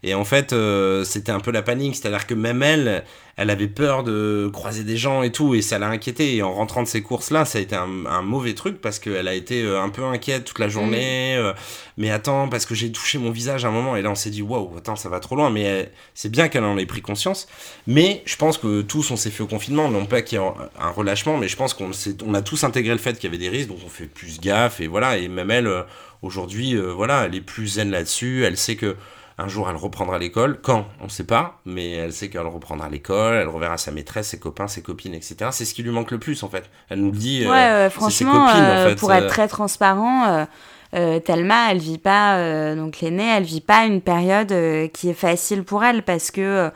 [0.03, 3.05] Et en fait, euh, c'était un peu la panique, c'est-à-dire que même elle,
[3.37, 6.37] elle avait peur de croiser des gens et tout, et ça l'a inquiété.
[6.37, 9.27] Et en rentrant de ces courses-là, ça a été un, un mauvais truc parce qu'elle
[9.27, 11.37] a été euh, un peu inquiète toute la journée.
[11.39, 11.53] Mm.
[11.97, 14.31] mais attends, parce que j'ai touché mon visage à un moment, et là on s'est
[14.31, 15.51] dit waouh, attends, ça va trop loin.
[15.51, 17.49] Mais c'est bien qu'elle en ait pris conscience.
[17.89, 20.45] Mais je pense que tous on s'est fait au confinement, non pas qu'il y ait
[20.81, 21.91] un relâchement, mais je pense qu'on
[22.25, 24.41] on a tous intégré le fait qu'il y avait des risques, donc on fait plus
[24.41, 25.19] gaffe, et voilà.
[25.19, 25.69] Et même elle,
[26.23, 28.45] aujourd'hui, voilà, elle est plus zen là-dessus.
[28.45, 28.97] Elle sait que
[29.39, 30.61] un jour, elle reprendra l'école.
[30.61, 30.87] Quand?
[31.01, 34.41] On ne sait pas, mais elle sait qu'elle reprendra l'école, elle reverra sa maîtresse, ses
[34.41, 35.51] copains, ses copines, etc.
[35.53, 36.69] C'est ce qui lui manque le plus, en fait.
[36.89, 37.45] Elle nous le dit.
[37.47, 39.29] Euh, ouais, franchement, euh, pour être euh.
[39.29, 40.47] très transparent,
[40.93, 44.53] Thelma, elle vit pas, donc l'aînée, elle vit pas une période
[44.93, 46.71] qui est facile pour elle parce que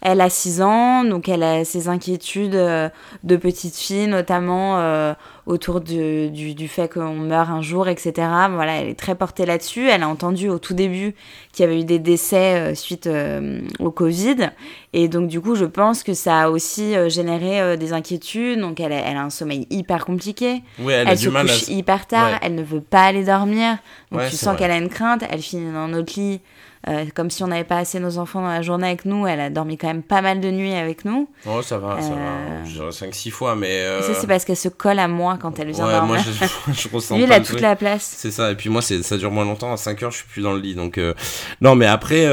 [0.00, 5.14] elle a 6 ans, donc elle a ses inquiétudes de petite fille, notamment
[5.46, 8.12] autour du, du, fait qu'on meurt un jour, etc.
[8.50, 9.88] Voilà, elle est très portée là-dessus.
[9.88, 11.14] Elle a entendu au tout début
[11.52, 14.50] qu'il y avait eu des décès euh, suite euh, au Covid.
[14.94, 18.60] Et donc, du coup, je pense que ça a aussi euh, généré des inquiétudes.
[18.60, 20.62] Donc, elle a, elle a, un sommeil hyper compliqué.
[20.78, 22.38] Oui, elle, a se couche hyper tard.
[22.40, 23.76] Elle ne veut pas aller dormir.
[24.12, 25.24] Donc, tu sens qu'elle a une crainte.
[25.30, 26.40] Elle finit dans notre lit
[26.88, 29.26] euh, comme si on n'avait pas assez nos enfants dans la journée avec nous.
[29.26, 31.28] Elle a dormi quand même pas mal de nuits avec nous.
[31.46, 32.14] Oh, ça va, ça va.
[32.16, 33.80] Euh, je dirais 5-6 fois, mais.
[33.80, 34.02] Euh...
[34.02, 36.14] Ça, c'est parce qu'elle se colle à moi quand elle vient ouais, dormir.
[36.14, 38.14] Moi, je, je ressens Lui, il a toute la place.
[38.16, 39.72] C'est ça, et puis moi, ça dure moins longtemps.
[39.72, 40.74] À 5 heures, je suis plus dans le lit.
[40.74, 41.14] Donc, euh,
[41.60, 42.26] non, mais après,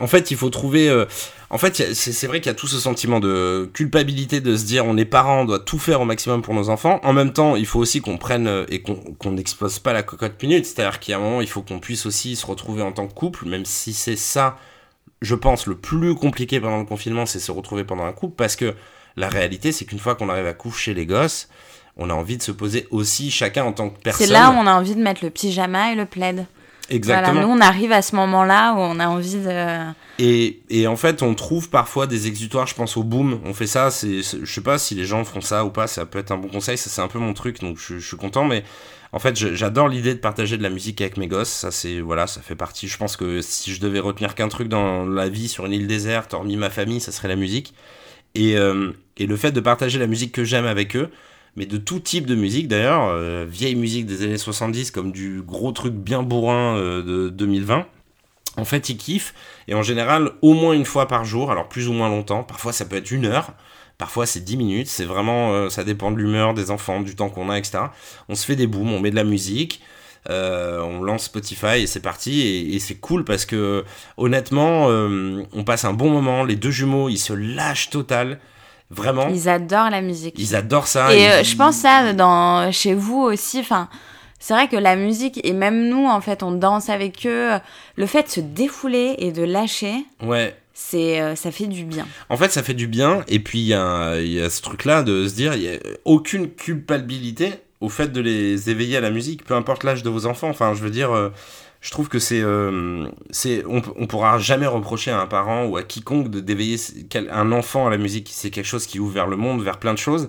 [0.00, 0.90] en fait, il faut trouver
[1.52, 4.86] en fait, c'est vrai qu'il y a tout ce sentiment de culpabilité de se dire
[4.86, 7.00] on est parents, on doit tout faire au maximum pour nos enfants.
[7.02, 10.40] En même temps, il faut aussi qu'on prenne euh, et qu'on n'expose pas la cocotte
[10.40, 10.64] minute.
[10.64, 13.08] C'est-à-dire qu'il y a un moment, il faut qu'on puisse aussi se retrouver en tant
[13.08, 14.58] que couple, même si c'est ça,
[15.22, 18.54] je pense, le plus compliqué pendant le confinement, c'est se retrouver pendant un couple, parce
[18.54, 18.76] que
[19.16, 21.48] la réalité, c'est qu'une fois qu'on arrive à coucher les gosses,
[21.96, 24.24] on a envie de se poser aussi chacun en tant que personne.
[24.24, 26.46] C'est là où on a envie de mettre le pyjama et le plaid.
[26.90, 27.42] Exactement.
[27.42, 29.92] nous, on arrive à ce moment-là où on a envie de.
[30.18, 32.66] Et, et, en fait, on trouve parfois des exutoires.
[32.66, 33.40] Je pense au boom.
[33.44, 33.90] On fait ça.
[33.90, 35.86] C'est, je sais pas si les gens font ça ou pas.
[35.86, 36.76] Ça peut être un bon conseil.
[36.76, 37.60] Ça, c'est un peu mon truc.
[37.60, 38.44] Donc, je, suis content.
[38.44, 38.64] Mais
[39.12, 41.48] en fait, j'adore l'idée de partager de la musique avec mes gosses.
[41.48, 42.88] Ça, c'est voilà, ça fait partie.
[42.88, 45.86] Je pense que si je devais retenir qu'un truc dans la vie sur une île
[45.86, 47.72] déserte, hormis ma famille, ça serait la musique.
[48.34, 51.10] Et, euh, et le fait de partager la musique que j'aime avec eux,
[51.56, 55.42] mais de tout type de musique d'ailleurs, euh, vieille musique des années 70 comme du
[55.42, 57.86] gros truc bien bourrin euh, de 2020.
[58.56, 59.34] En fait, ils kiffent,
[59.68, 62.72] et en général, au moins une fois par jour, alors plus ou moins longtemps, parfois
[62.72, 63.52] ça peut être une heure,
[63.96, 67.30] parfois c'est 10 minutes, c'est vraiment, euh, ça dépend de l'humeur des enfants, du temps
[67.30, 67.78] qu'on a, etc.
[68.28, 69.80] On se fait des booms, on met de la musique,
[70.28, 73.84] on lance Spotify et c'est parti, et, et c'est cool parce que
[74.16, 78.40] honnêtement, on passe un bon moment, les deux jumeaux, ils se lâchent total.
[78.90, 79.28] Vraiment.
[79.28, 80.34] Ils adorent la musique.
[80.38, 81.14] Ils adorent ça.
[81.14, 83.60] Et euh, je pense ça dans chez vous aussi.
[83.60, 83.88] Enfin,
[84.40, 87.50] c'est vrai que la musique et même nous en fait, on danse avec eux.
[87.96, 89.94] Le fait de se défouler et de lâcher.
[90.22, 90.56] Ouais.
[90.72, 92.06] C'est, euh, ça fait du bien.
[92.30, 93.22] En fait, ça fait du bien.
[93.28, 95.78] Et puis, il y a, y a ce truc-là de se dire, il n'y a
[96.06, 100.24] aucune culpabilité au fait de les éveiller à la musique, peu importe l'âge de vos
[100.24, 100.48] enfants.
[100.48, 101.28] Enfin, je veux dire, euh,
[101.80, 105.82] je trouve que c'est, euh, c'est, on, pourra jamais reprocher à un parent ou à
[105.82, 106.76] quiconque de d'éveiller
[107.30, 108.28] un enfant à la musique.
[108.30, 110.28] C'est quelque chose qui ouvre vers le monde, vers plein de choses.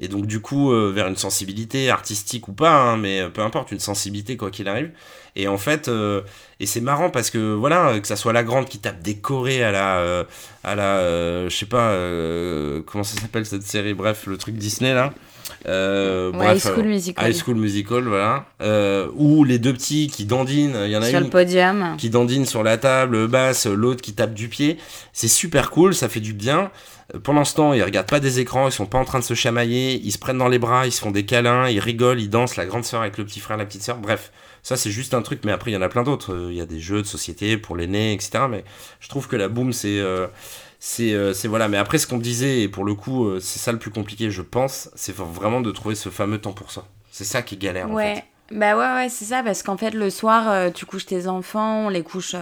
[0.00, 3.70] et donc du coup euh, vers une sensibilité artistique ou pas, hein, mais peu importe,
[3.70, 4.90] une sensibilité quoi qu'il arrive.
[5.36, 5.88] Et en fait,
[6.58, 9.70] et c'est marrant parce que voilà, que ça soit la grande qui tape décorée à
[9.70, 10.24] la,
[10.64, 11.92] à la, je sais pas,
[12.86, 15.12] comment ça s'appelle cette série, bref, le truc Disney là.
[15.66, 17.28] Euh, High School Musical.
[17.28, 18.46] High School Musical, voilà.
[18.60, 21.96] Euh, ou les deux petits qui dandinent, il y en a sur le podium.
[21.98, 24.78] qui dandine sur la table basse, l'autre qui tape du pied.
[25.12, 26.70] C'est super cool, ça fait du bien.
[27.14, 29.24] Euh, pendant ce temps, ils regardent pas des écrans, ils sont pas en train de
[29.24, 32.20] se chamailler, ils se prennent dans les bras, ils se font des câlins, ils rigolent,
[32.20, 33.98] ils dansent, la grande sœur avec le petit frère, la petite sœur.
[33.98, 34.32] Bref,
[34.62, 36.48] ça c'est juste un truc, mais après il y en a plein d'autres.
[36.50, 38.44] Il y a des jeux de société pour l'aîné, etc.
[38.50, 38.64] Mais
[39.00, 40.26] je trouve que la boom, c'est euh,
[40.78, 43.78] c'est voilà mais après ce qu'on disait et pour le coup euh, c'est ça le
[43.78, 47.42] plus compliqué je pense c'est vraiment de trouver ce fameux temps pour ça c'est ça
[47.42, 48.24] qui est galère ouais en fait.
[48.52, 51.86] bah ouais ouais c'est ça parce qu'en fait le soir euh, tu couches tes enfants
[51.86, 52.36] on les couche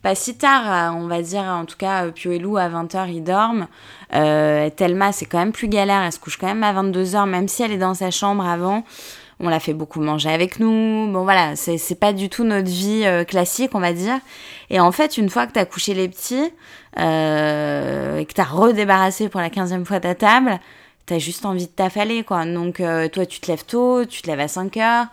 [0.00, 3.22] pas si tard on va dire en tout cas Pio et Lou à 20h ils
[3.22, 3.68] dorment
[4.10, 7.62] Thelma c'est quand même plus galère elle se couche quand même à 22h même si
[7.62, 8.84] elle est dans sa chambre avant
[9.40, 11.10] on l'a fait beaucoup manger avec nous.
[11.12, 14.20] Bon voilà, c'est pas du tout notre vie classique, on va dire.
[14.70, 16.52] Et en fait, une fois que t'as couché les petits,
[16.98, 20.60] euh, et que t'as redébarrassé pour la quinzième fois ta table,
[21.06, 22.44] t'as juste envie de t'affaler, quoi.
[22.46, 25.06] Donc, euh, toi, tu te lèves tôt, tu te lèves à 5 heures.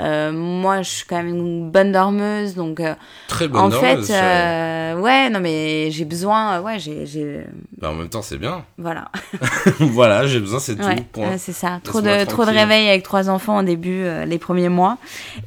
[0.00, 2.80] Euh, moi, je suis quand même une bonne dormeuse, donc.
[3.26, 4.06] Très bonne en dormeuse.
[4.06, 7.44] fait, euh, ouais, non, mais j'ai besoin, ouais, j'ai.
[7.78, 8.64] Bah, en même temps, c'est bien.
[8.78, 9.10] Voilà.
[9.80, 11.20] voilà, j'ai besoin, c'est ouais, tout.
[11.38, 11.80] c'est ça.
[11.82, 14.98] Trop de, trop de réveil avec trois enfants au début, les premiers mois.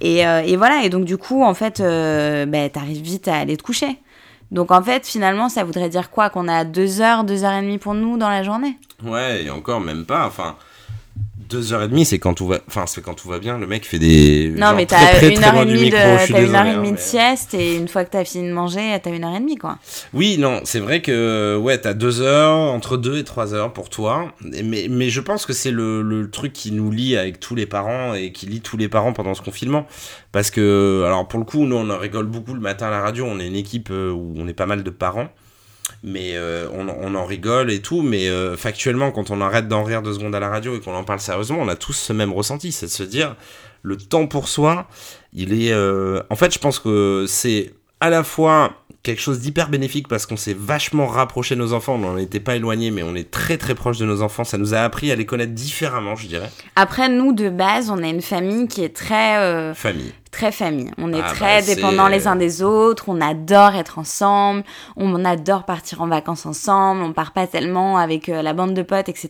[0.02, 3.64] Et, et, voilà, et donc, du coup, en fait, bah, t'arrives vite à aller te
[3.64, 3.98] coucher.
[4.52, 6.30] Donc en fait, finalement, ça voudrait dire quoi?
[6.30, 8.78] Qu'on a deux heures, deux heures et demie pour nous dans la journée?
[9.04, 10.28] Ouais, et encore même pas.
[10.28, 10.56] Enfin,
[11.52, 13.58] deux heures et demie, c'est quand tout va, enfin c'est quand tout va bien.
[13.58, 14.54] Le mec fait des.
[14.56, 17.76] Non, mais t'as une heure et demie de, une heure et demie de sieste et
[17.76, 19.78] une fois que t'as fini de manger, t'as une heure et demie quoi.
[20.14, 23.90] Oui, non, c'est vrai que ouais, t'as deux heures, entre deux et trois heures pour
[23.90, 24.34] toi.
[24.42, 27.66] Mais mais je pense que c'est le, le truc qui nous lie avec tous les
[27.66, 29.86] parents et qui lie tous les parents pendant ce confinement.
[30.32, 33.02] Parce que alors pour le coup, nous on en rigole beaucoup le matin à la
[33.02, 33.26] radio.
[33.26, 35.28] On est une équipe euh, où on est pas mal de parents
[36.04, 39.84] mais euh, on, on, en rigole et tout, mais euh, factuellement, quand on arrête d'en
[39.84, 42.14] rire deux secondes à la radio et qu'on en parle sérieusement, on a tous ce
[42.14, 43.36] même ressenti, c'est de se dire,
[43.84, 44.88] le temps pour soi,
[45.34, 45.72] il est...
[45.72, 46.22] Euh...
[46.30, 48.74] En fait, je pense que c'est à la fois
[49.04, 51.96] quelque chose d'hyper bénéfique parce qu'on s'est vachement rapproché de nos enfants.
[51.96, 54.44] On n'en était pas éloigné, mais on est très très proche de nos enfants.
[54.44, 56.52] Ça nous a appris à les connaître différemment, je dirais.
[56.76, 59.74] Après, nous, de base, on a une famille qui est très...
[59.74, 60.14] Famille.
[60.32, 60.92] Très famille.
[60.98, 63.06] On est ah, très bah, dépendants les uns des autres.
[63.10, 64.64] On adore être ensemble.
[64.96, 67.04] On adore partir en vacances ensemble.
[67.04, 69.30] On part pas tellement avec euh, la bande de potes, etc.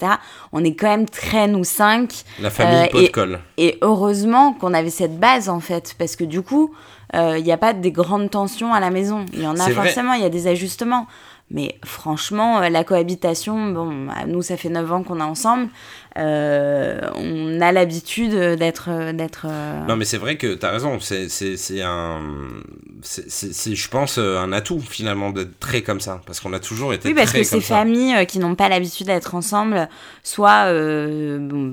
[0.51, 2.23] On est quand même très, nous cinq.
[2.39, 3.39] La famille euh, pot colle.
[3.57, 5.95] Et heureusement qu'on avait cette base, en fait.
[5.97, 6.73] Parce que du coup
[7.13, 9.25] il euh, n'y a pas des grandes tensions à la maison.
[9.33, 11.07] Il y en a forcément, il y a des ajustements.
[11.49, 15.67] Mais franchement, euh, la cohabitation, bon, bah, nous, ça fait 9 ans qu'on est ensemble.
[16.17, 20.99] Euh, on a l'habitude d'être d'être euh, non mais c'est vrai que tu as raison.
[20.99, 22.19] C'est c'est un
[23.01, 26.19] c'est je pense un atout finalement d'être très comme ça.
[26.25, 29.35] Parce qu'on a toujours été oui parce que ces familles qui n'ont pas l'habitude d'être
[29.35, 29.87] ensemble
[30.21, 30.65] soit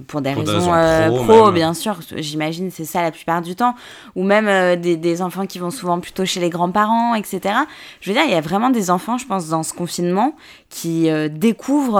[0.07, 3.75] pour des raisons, pro, bien sûr j'imagine c'est ça la plupart du temps.
[4.15, 7.55] Ou même des, des, enfants qui vont souvent plutôt chez les grands-parents etc
[8.01, 10.37] je veux dire il y a vraiment des enfants je pense dans ce confinement
[10.71, 11.99] qui découvrent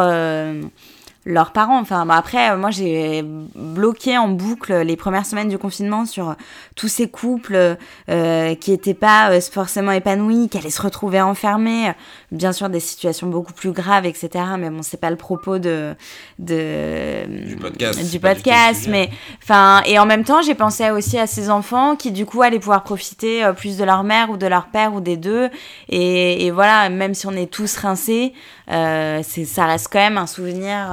[1.29, 1.79] leurs parents.
[1.79, 3.23] Enfin, après, euh, moi, j'ai
[3.55, 6.35] bloqué en boucle les premières semaines du confinement sur
[6.75, 7.77] tous ces couples
[8.09, 11.93] euh, qui n'étaient pas euh, forcément épanouis, qui allaient se retrouver enfermés.
[12.33, 14.31] Bien sûr, des situations beaucoup plus graves, etc.
[14.59, 15.95] Mais bon, c'est pas le propos de,
[16.39, 18.11] de du podcast.
[18.11, 19.11] Du podcast mais
[19.43, 22.59] enfin, et en même temps, j'ai pensé aussi à ces enfants qui, du coup, allaient
[22.59, 25.51] pouvoir profiter plus de leur mère ou de leur père ou des deux.
[25.91, 28.33] Et, et voilà, même si on est tous rincés,
[28.71, 30.93] euh, ça reste quand même un souvenir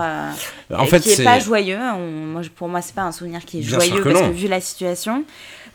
[0.73, 1.77] en fait, qui est, pas joyeux.
[1.77, 5.25] moi, pour moi, c'est pas un souvenir qui est joyeux parce que vu la situation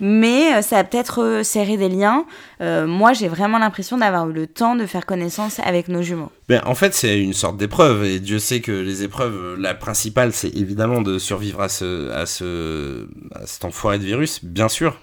[0.01, 2.25] mais euh, ça a peut-être euh, serré des liens.
[2.63, 6.33] Euh, moi, j'ai vraiment l'impression d'avoir eu le temps de faire connaissance avec nos jumeaux.
[6.49, 10.33] Ben, en fait, c'est une sorte d'épreuve, et Dieu sait que les épreuves, la principale,
[10.33, 14.99] c'est évidemment de survivre à ce, à ce, à cet enfoiré de virus, bien sûr.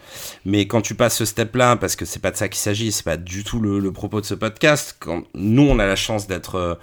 [0.46, 3.06] Mais quand tu passes ce step-là, parce que c'est pas de ça qu'il s'agit, c'est
[3.06, 4.98] pas du tout le, le, propos de ce podcast.
[5.00, 6.80] Quand nous, on a la chance d'être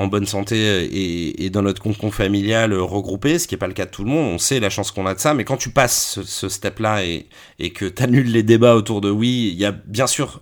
[0.00, 3.74] en bonne santé et, et dans notre concon familial regroupé, ce qui n'est pas le
[3.74, 4.34] cas de tout le monde.
[4.34, 7.26] On sait la chance qu'on a de ça, mais quand tu passes ce, step-là et,
[7.58, 10.40] et que tu annules les débats autour de oui, il y a bien sûr.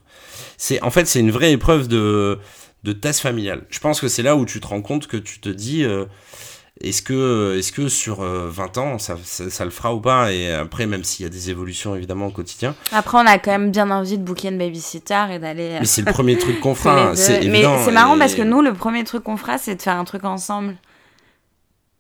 [0.57, 2.39] C'est en fait c'est une vraie épreuve de
[2.85, 3.65] de tasse familiale.
[3.71, 6.05] Je pense que c'est là où tu te rends compte que tu te dis euh,
[6.81, 10.33] est-ce que, est que sur 20 euh, ans, ça, ça, le fera ou pas?
[10.33, 12.75] Et après, même s'il y a des évolutions évidemment au quotidien.
[12.93, 15.79] Après, on a quand même bien envie de booker une babysitter et d'aller.
[15.81, 18.73] Mais c'est le premier truc qu'on fera, c'est Mais c'est marrant parce que nous, le
[18.75, 20.77] premier truc qu'on fera, c'est de faire un truc ensemble.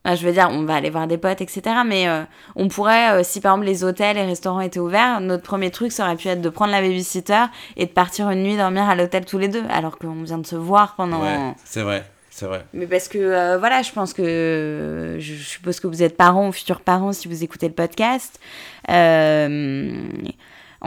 [0.05, 1.63] je veux dire, on va aller voir des potes, etc.
[1.85, 2.23] Mais euh,
[2.55, 5.91] on pourrait, euh, si par exemple les hôtels et restaurants étaient ouverts, notre premier truc,
[5.91, 8.95] ça aurait pu être de prendre la babysitter et de partir une nuit dormir à
[8.95, 11.21] l'hôtel tous les deux, alors qu'on vient de se voir pendant.
[11.21, 12.05] Ouais, c'est vrai.
[12.39, 12.65] C'est vrai.
[12.73, 15.17] Mais parce que, euh, voilà, je pense que.
[15.19, 18.39] Je suppose que vous êtes parents ou futurs parents si vous écoutez le podcast.
[18.87, 18.95] en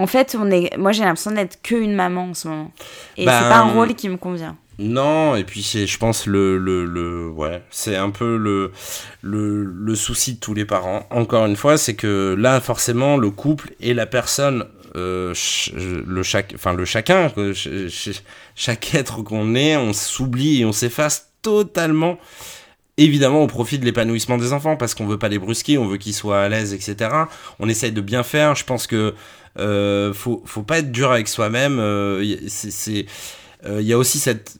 [0.08, 2.72] fait, on est, moi j'ai l'impression d'être qu'une maman en ce moment.
[3.18, 4.56] Et c'est pas un ben, rôle qui me convient.
[4.80, 8.72] Non, et puis c'est, je pense, le, le, le ouais, c'est un peu le,
[9.22, 11.06] le, le, souci de tous les parents.
[11.10, 15.34] Encore une fois, c'est que là, forcément, le couple et la personne, euh,
[15.76, 17.30] le, chaque, enfin, le chacun,
[18.56, 22.18] chaque être qu'on est, on s'oublie et on s'efface totalement.
[22.98, 25.98] Évidemment, au profit de l'épanouissement des enfants, parce qu'on veut pas les brusquer, on veut
[25.98, 27.10] qu'ils soient à l'aise, etc.
[27.60, 28.56] On essaye de bien faire.
[28.56, 29.16] Je pense que
[29.58, 31.80] euh, faut, pas être dur avec soi-même.
[31.80, 33.06] Euh, c'est
[33.68, 34.58] il y a aussi cette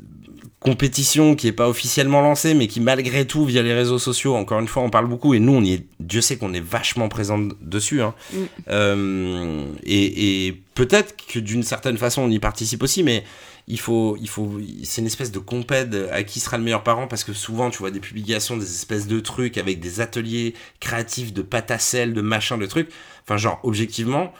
[0.62, 4.60] compétition qui est pas officiellement lancée, mais qui malgré tout via les réseaux sociaux, encore
[4.60, 7.10] une fois, on parle beaucoup et nous, on y est, Dieu sait qu'on est vachement
[7.10, 8.02] présent dessus.
[8.02, 8.14] Hein.
[8.32, 8.38] Mm.
[8.70, 13.24] Euh, et, et peut-être que d'une certaine façon, on y participe aussi, mais
[13.68, 17.08] il faut, il faut, c'est une espèce de compède à qui sera le meilleur parent
[17.08, 21.34] parce que souvent tu vois des publications, des espèces de trucs avec des ateliers créatifs
[21.34, 22.90] de pâte à sel, de machin, de trucs.
[23.32, 24.34] Enfin, genre, objectivement.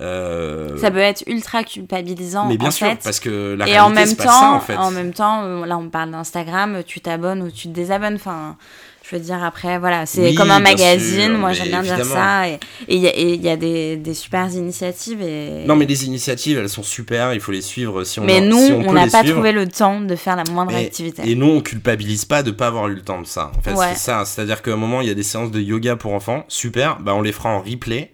[0.00, 0.78] Euh...
[0.78, 2.46] Ça peut être ultra culpabilisant.
[2.46, 4.60] Mais bien en sûr, parce que la Et réalité, en même temps, pas ça, en
[4.60, 4.76] fait.
[4.76, 8.14] En même temps, euh, là, on parle d'Instagram, tu t'abonnes ou tu te désabonnes.
[8.14, 8.56] Enfin,
[9.02, 12.48] je veux dire, après, voilà, c'est comme un magazine, moi j'aime bien dire ça.
[12.48, 12.58] Et
[12.88, 15.20] il y, y, a des, des super initiatives.
[15.20, 15.64] Et...
[15.66, 18.66] Non, mais les initiatives, elles sont super, il faut les suivre si on Mais nous,
[18.66, 21.22] si on n'a pas trouvé le temps de faire la moindre activité.
[21.24, 23.50] Et nous, on culpabilise pas de pas avoir eu le temps de ça.
[23.58, 24.24] En fait, c'est ça.
[24.24, 27.14] C'est-à-dire qu'à un moment, il y a des séances de yoga pour enfants, super, bah
[27.14, 28.12] on les fera en replay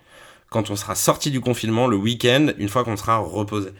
[0.55, 3.71] quand on sera sorti du confinement le week-end, une fois qu'on sera reposé.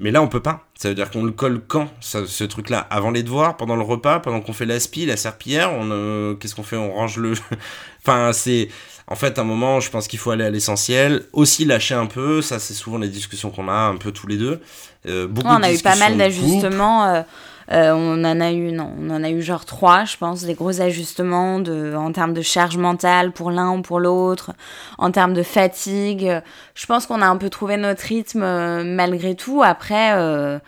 [0.00, 0.66] Mais là, on peut pas.
[0.74, 2.80] Ça veut dire qu'on le colle quand ce truc-là?
[2.90, 5.72] Avant les devoirs, pendant le repas, pendant qu'on fait l'aspi, la serpillière.
[5.72, 6.76] On euh, qu'est-ce qu'on fait?
[6.76, 7.34] On range le.
[8.02, 8.68] enfin, c'est
[9.06, 9.78] en fait un moment.
[9.78, 11.22] Je pense qu'il faut aller à l'essentiel.
[11.32, 12.42] Aussi lâcher un peu.
[12.42, 14.60] Ça, c'est souvent les discussions qu'on a un peu tous les deux.
[15.06, 17.24] Euh, beaucoup on a eu pas mal d'ajustements.
[17.72, 20.44] Euh, euh, on en a eu, non, on en a eu genre trois, je pense,
[20.44, 24.52] des gros ajustements de, en termes de charge mentale pour l'un ou pour l'autre,
[24.98, 26.40] en termes de fatigue.
[26.74, 29.62] Je pense qu'on a un peu trouvé notre rythme euh, malgré tout.
[29.64, 30.58] Après, euh,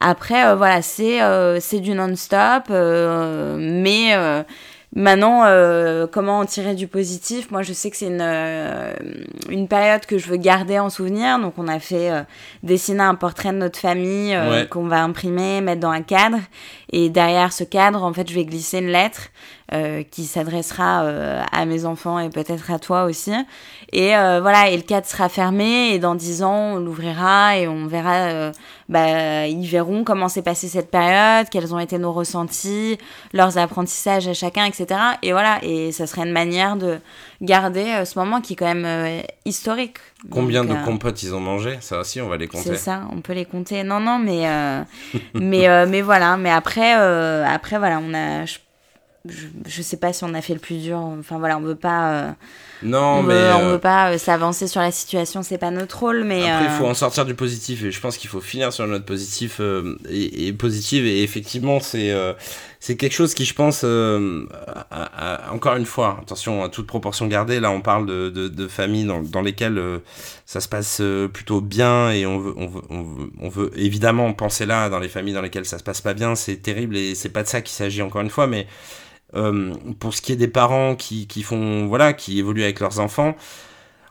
[0.00, 1.18] après, voilà, c'est
[1.60, 4.14] c'est du non-stop, mais
[4.96, 7.50] Maintenant, euh, comment en tirer du positif?
[7.50, 8.94] Moi, je sais que c'est une, euh,
[9.50, 11.38] une période que je veux garder en souvenir.
[11.38, 12.22] Donc, on a fait euh,
[12.62, 14.36] dessiner un portrait de notre famille
[14.70, 16.38] qu'on va imprimer, mettre dans un cadre.
[16.90, 19.28] Et derrière ce cadre, en fait, je vais glisser une lettre
[20.10, 21.06] qui s'adressera
[21.52, 23.32] à mes enfants et peut-être à toi aussi.
[23.92, 25.90] Et voilà, et le cadre sera fermé.
[25.92, 28.52] Et dans dix ans, on l'ouvrira et on verra
[28.88, 32.98] bah, ils verront comment s'est passée cette période, quels ont été nos ressentis,
[33.32, 34.98] leurs apprentissages à chacun, etc.
[35.22, 36.98] Et voilà, et ça serait une manière de
[37.42, 39.98] garder euh, ce moment qui est quand même euh, historique.
[40.30, 41.76] Combien de euh, compotes ils ont mangé?
[41.80, 42.70] Ça aussi, on va les compter.
[42.70, 43.84] C'est ça, on peut les compter.
[43.84, 44.46] Non, non, mais,
[45.34, 46.36] mais, mais voilà.
[46.36, 48.46] Mais après, après voilà, on a.
[48.46, 48.58] Je,
[49.66, 50.98] je, sais pas si on a fait le plus dur.
[50.98, 52.34] Enfin voilà, on veut pas.
[52.82, 53.34] Non, on mais.
[53.34, 56.48] Veut, On veut pas s'avancer sur la situation, c'est pas notre rôle, mais.
[56.48, 58.92] Après, il faut en sortir du positif, et je pense qu'il faut finir sur une
[58.92, 59.60] note positive
[60.08, 62.14] et, et, positive, et effectivement, c'est
[62.80, 64.46] c'est quelque chose qui, je pense, euh,
[65.50, 69.04] encore une fois, attention à toute proportion gardée, là on parle de, de, de familles
[69.04, 69.98] dans, dans lesquelles euh,
[70.46, 72.82] ça se passe euh, plutôt bien et on veut, on, veut,
[73.40, 76.36] on, veut, évidemment penser là, dans les familles dans lesquelles ça se passe pas bien,
[76.36, 78.68] c'est terrible et c'est pas de ça qu'il s'agit encore une fois, mais
[79.32, 83.36] pour ce qui est des parents qui, qui font, voilà, qui évoluent avec leurs enfants,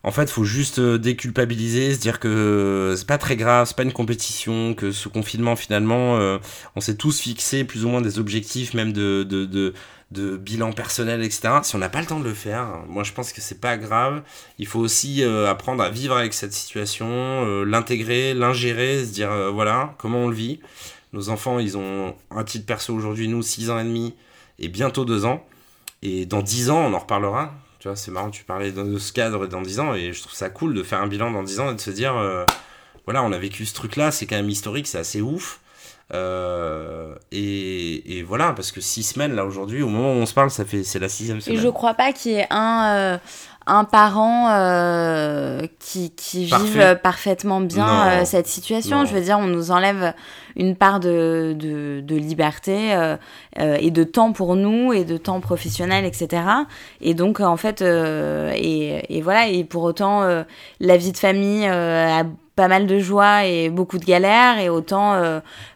[0.07, 3.83] en fait, faut juste euh, déculpabiliser, se dire que c'est pas très grave, c'est pas
[3.83, 6.37] une compétition, que ce confinement finalement, euh,
[6.77, 9.73] on s'est tous fixé plus ou moins des objectifs, même de, de,
[10.37, 11.55] bilan personnel, etc.
[11.63, 13.75] Si on n'a pas le temps de le faire, moi je pense que c'est pas
[13.75, 14.23] grave.
[14.59, 19.93] Il faut aussi euh, apprendre à vivre avec cette situation, l'intégrer, l'ingérer, se dire voilà
[19.97, 20.61] comment on le vit.
[21.11, 24.13] Nos enfants, ils ont un titre perso aujourd'hui, nous 6 ans et demi
[24.59, 25.45] et bientôt 2 ans.
[26.01, 29.13] Et dans 10 ans, on en reparlera tu vois, c'est marrant, tu parlais de ce
[29.13, 31.59] cadre dans 10 ans, et je trouve ça cool de faire un bilan dans 10
[31.59, 32.43] ans et de se dire, euh,
[33.05, 35.59] voilà, on a vécu ce truc-là, c'est quand même historique, c'est assez ouf.
[36.13, 40.33] Euh, et, et, voilà, parce que 6 semaines, là, aujourd'hui, au moment où on se
[40.33, 41.59] parle, ça fait, c'est la sixième semaine.
[41.59, 43.17] Et je crois pas qu'il y ait un, euh,
[43.67, 49.05] un parent euh, qui, qui vive parfaitement bien euh, cette situation.
[49.05, 50.13] Je veux dire, on nous enlève
[50.55, 53.17] une part de, de, de liberté euh,
[53.57, 56.43] et de temps pour nous et de temps professionnel, etc.
[57.01, 60.21] Et donc, en fait, et, et, voilà, et pour autant,
[60.79, 62.23] la vie de famille a
[62.55, 64.57] pas mal de joie et beaucoup de galères.
[64.59, 65.21] Et autant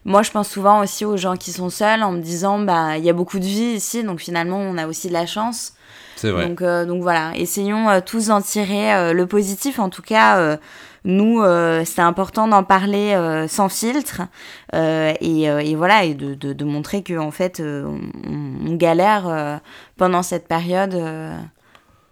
[0.04, 3.04] moi je pense souvent aussi aux gens qui sont seuls en me disant bah il
[3.04, 4.02] y a beaucoup de vie ici.
[4.02, 5.74] Donc finalement on a aussi de la chance
[6.22, 6.46] C'est vrai.
[6.46, 9.80] Donc, euh, donc voilà, essayons euh, tous d'en tirer euh, le positif.
[9.80, 10.56] En tout cas,
[11.04, 11.42] nous,
[11.84, 13.16] c'est important d'en parler
[13.48, 14.22] sans filtre
[14.72, 17.98] et, et voilà, et de, de, de montrer que en fait, on,
[18.64, 19.60] on galère
[19.96, 20.96] pendant cette période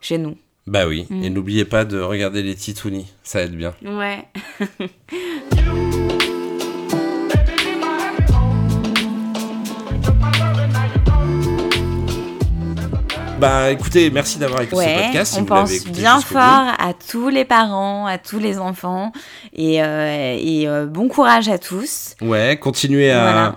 [0.01, 0.37] chez nous.
[0.67, 1.07] Bah oui.
[1.09, 1.23] Mm.
[1.23, 3.75] Et n'oubliez pas de regarder les Titounis, ça aide bien.
[3.85, 4.27] Ouais.
[13.41, 15.33] Bah écoutez, merci d'avoir écouté ce podcast.
[15.33, 16.75] Si on vous pense écouté bien fort bout.
[16.79, 19.13] à tous les parents, à tous les enfants,
[19.55, 22.17] et, euh, et euh, bon courage à tous.
[22.21, 23.57] Ouais, continuez à, Voilà.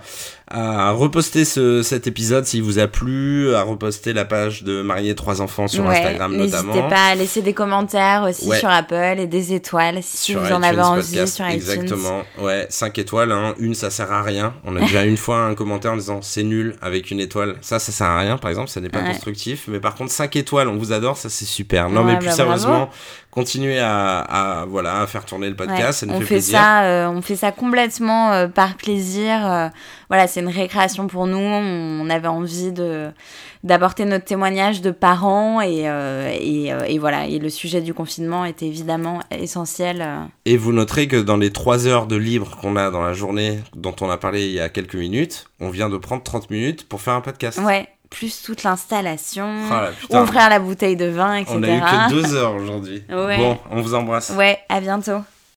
[0.54, 5.14] À reposter ce, cet épisode s'il vous a plu, à reposter la page de Marier
[5.14, 6.72] trois enfants sur Ouais, Instagram notamment.
[6.74, 8.58] N'hésitez pas à laisser des commentaires aussi Ouais.
[8.58, 11.56] sur Apple et des étoiles si sur vous en avez envie Podcast, sur iTunes.
[11.56, 12.22] Exactement.
[12.38, 13.32] Ouais, 5 étoiles.
[13.32, 13.54] Hein.
[13.58, 14.54] Une, ça sert à rien.
[14.64, 17.56] On a déjà une fois un commentaire en disant c'est nul avec une étoile.
[17.60, 18.68] Ça, ça sert à rien, par exemple.
[18.68, 19.08] Ça n'est pas Ouais.
[19.10, 19.64] constructif.
[19.68, 21.16] Mais par contre, 5 étoiles, on vous adore.
[21.16, 21.90] Ça, c'est super.
[21.90, 22.90] Non, mais plus bah, sérieusement, bravo.
[23.34, 26.00] Continuez à, à, voilà, à faire tourner le Ouais, podcast.
[26.00, 26.58] Ça nous on fait, fait plaisir.
[26.58, 29.44] ça, euh, on fait ça complètement euh, par plaisir.
[29.50, 29.68] euh,
[30.08, 31.38] voilà, c'est une récréation pour nous.
[31.38, 33.10] On avait envie de
[33.64, 37.26] d'apporter notre témoignage de parents et euh, et, euh, et voilà.
[37.26, 40.02] Et le sujet du confinement est évidemment essentiel.
[40.02, 40.18] euh.
[40.44, 43.60] Et vous noterez que dans les 3 heures de libre qu'on a dans la journée,
[43.74, 46.86] dont on a parlé il y a quelques minutes, on vient de prendre 30 minutes
[46.88, 47.58] pour faire un podcast.
[47.64, 49.52] Ouais, plus toute l'installation,
[50.10, 51.56] Oh ouvrir la bouteille de vin, etc.
[51.56, 53.04] On a eu que 2 heures aujourd'hui.
[53.08, 53.36] Ouais.
[53.36, 54.30] Bon, on vous embrasse.
[54.30, 55.20] Ouais, à bientôt.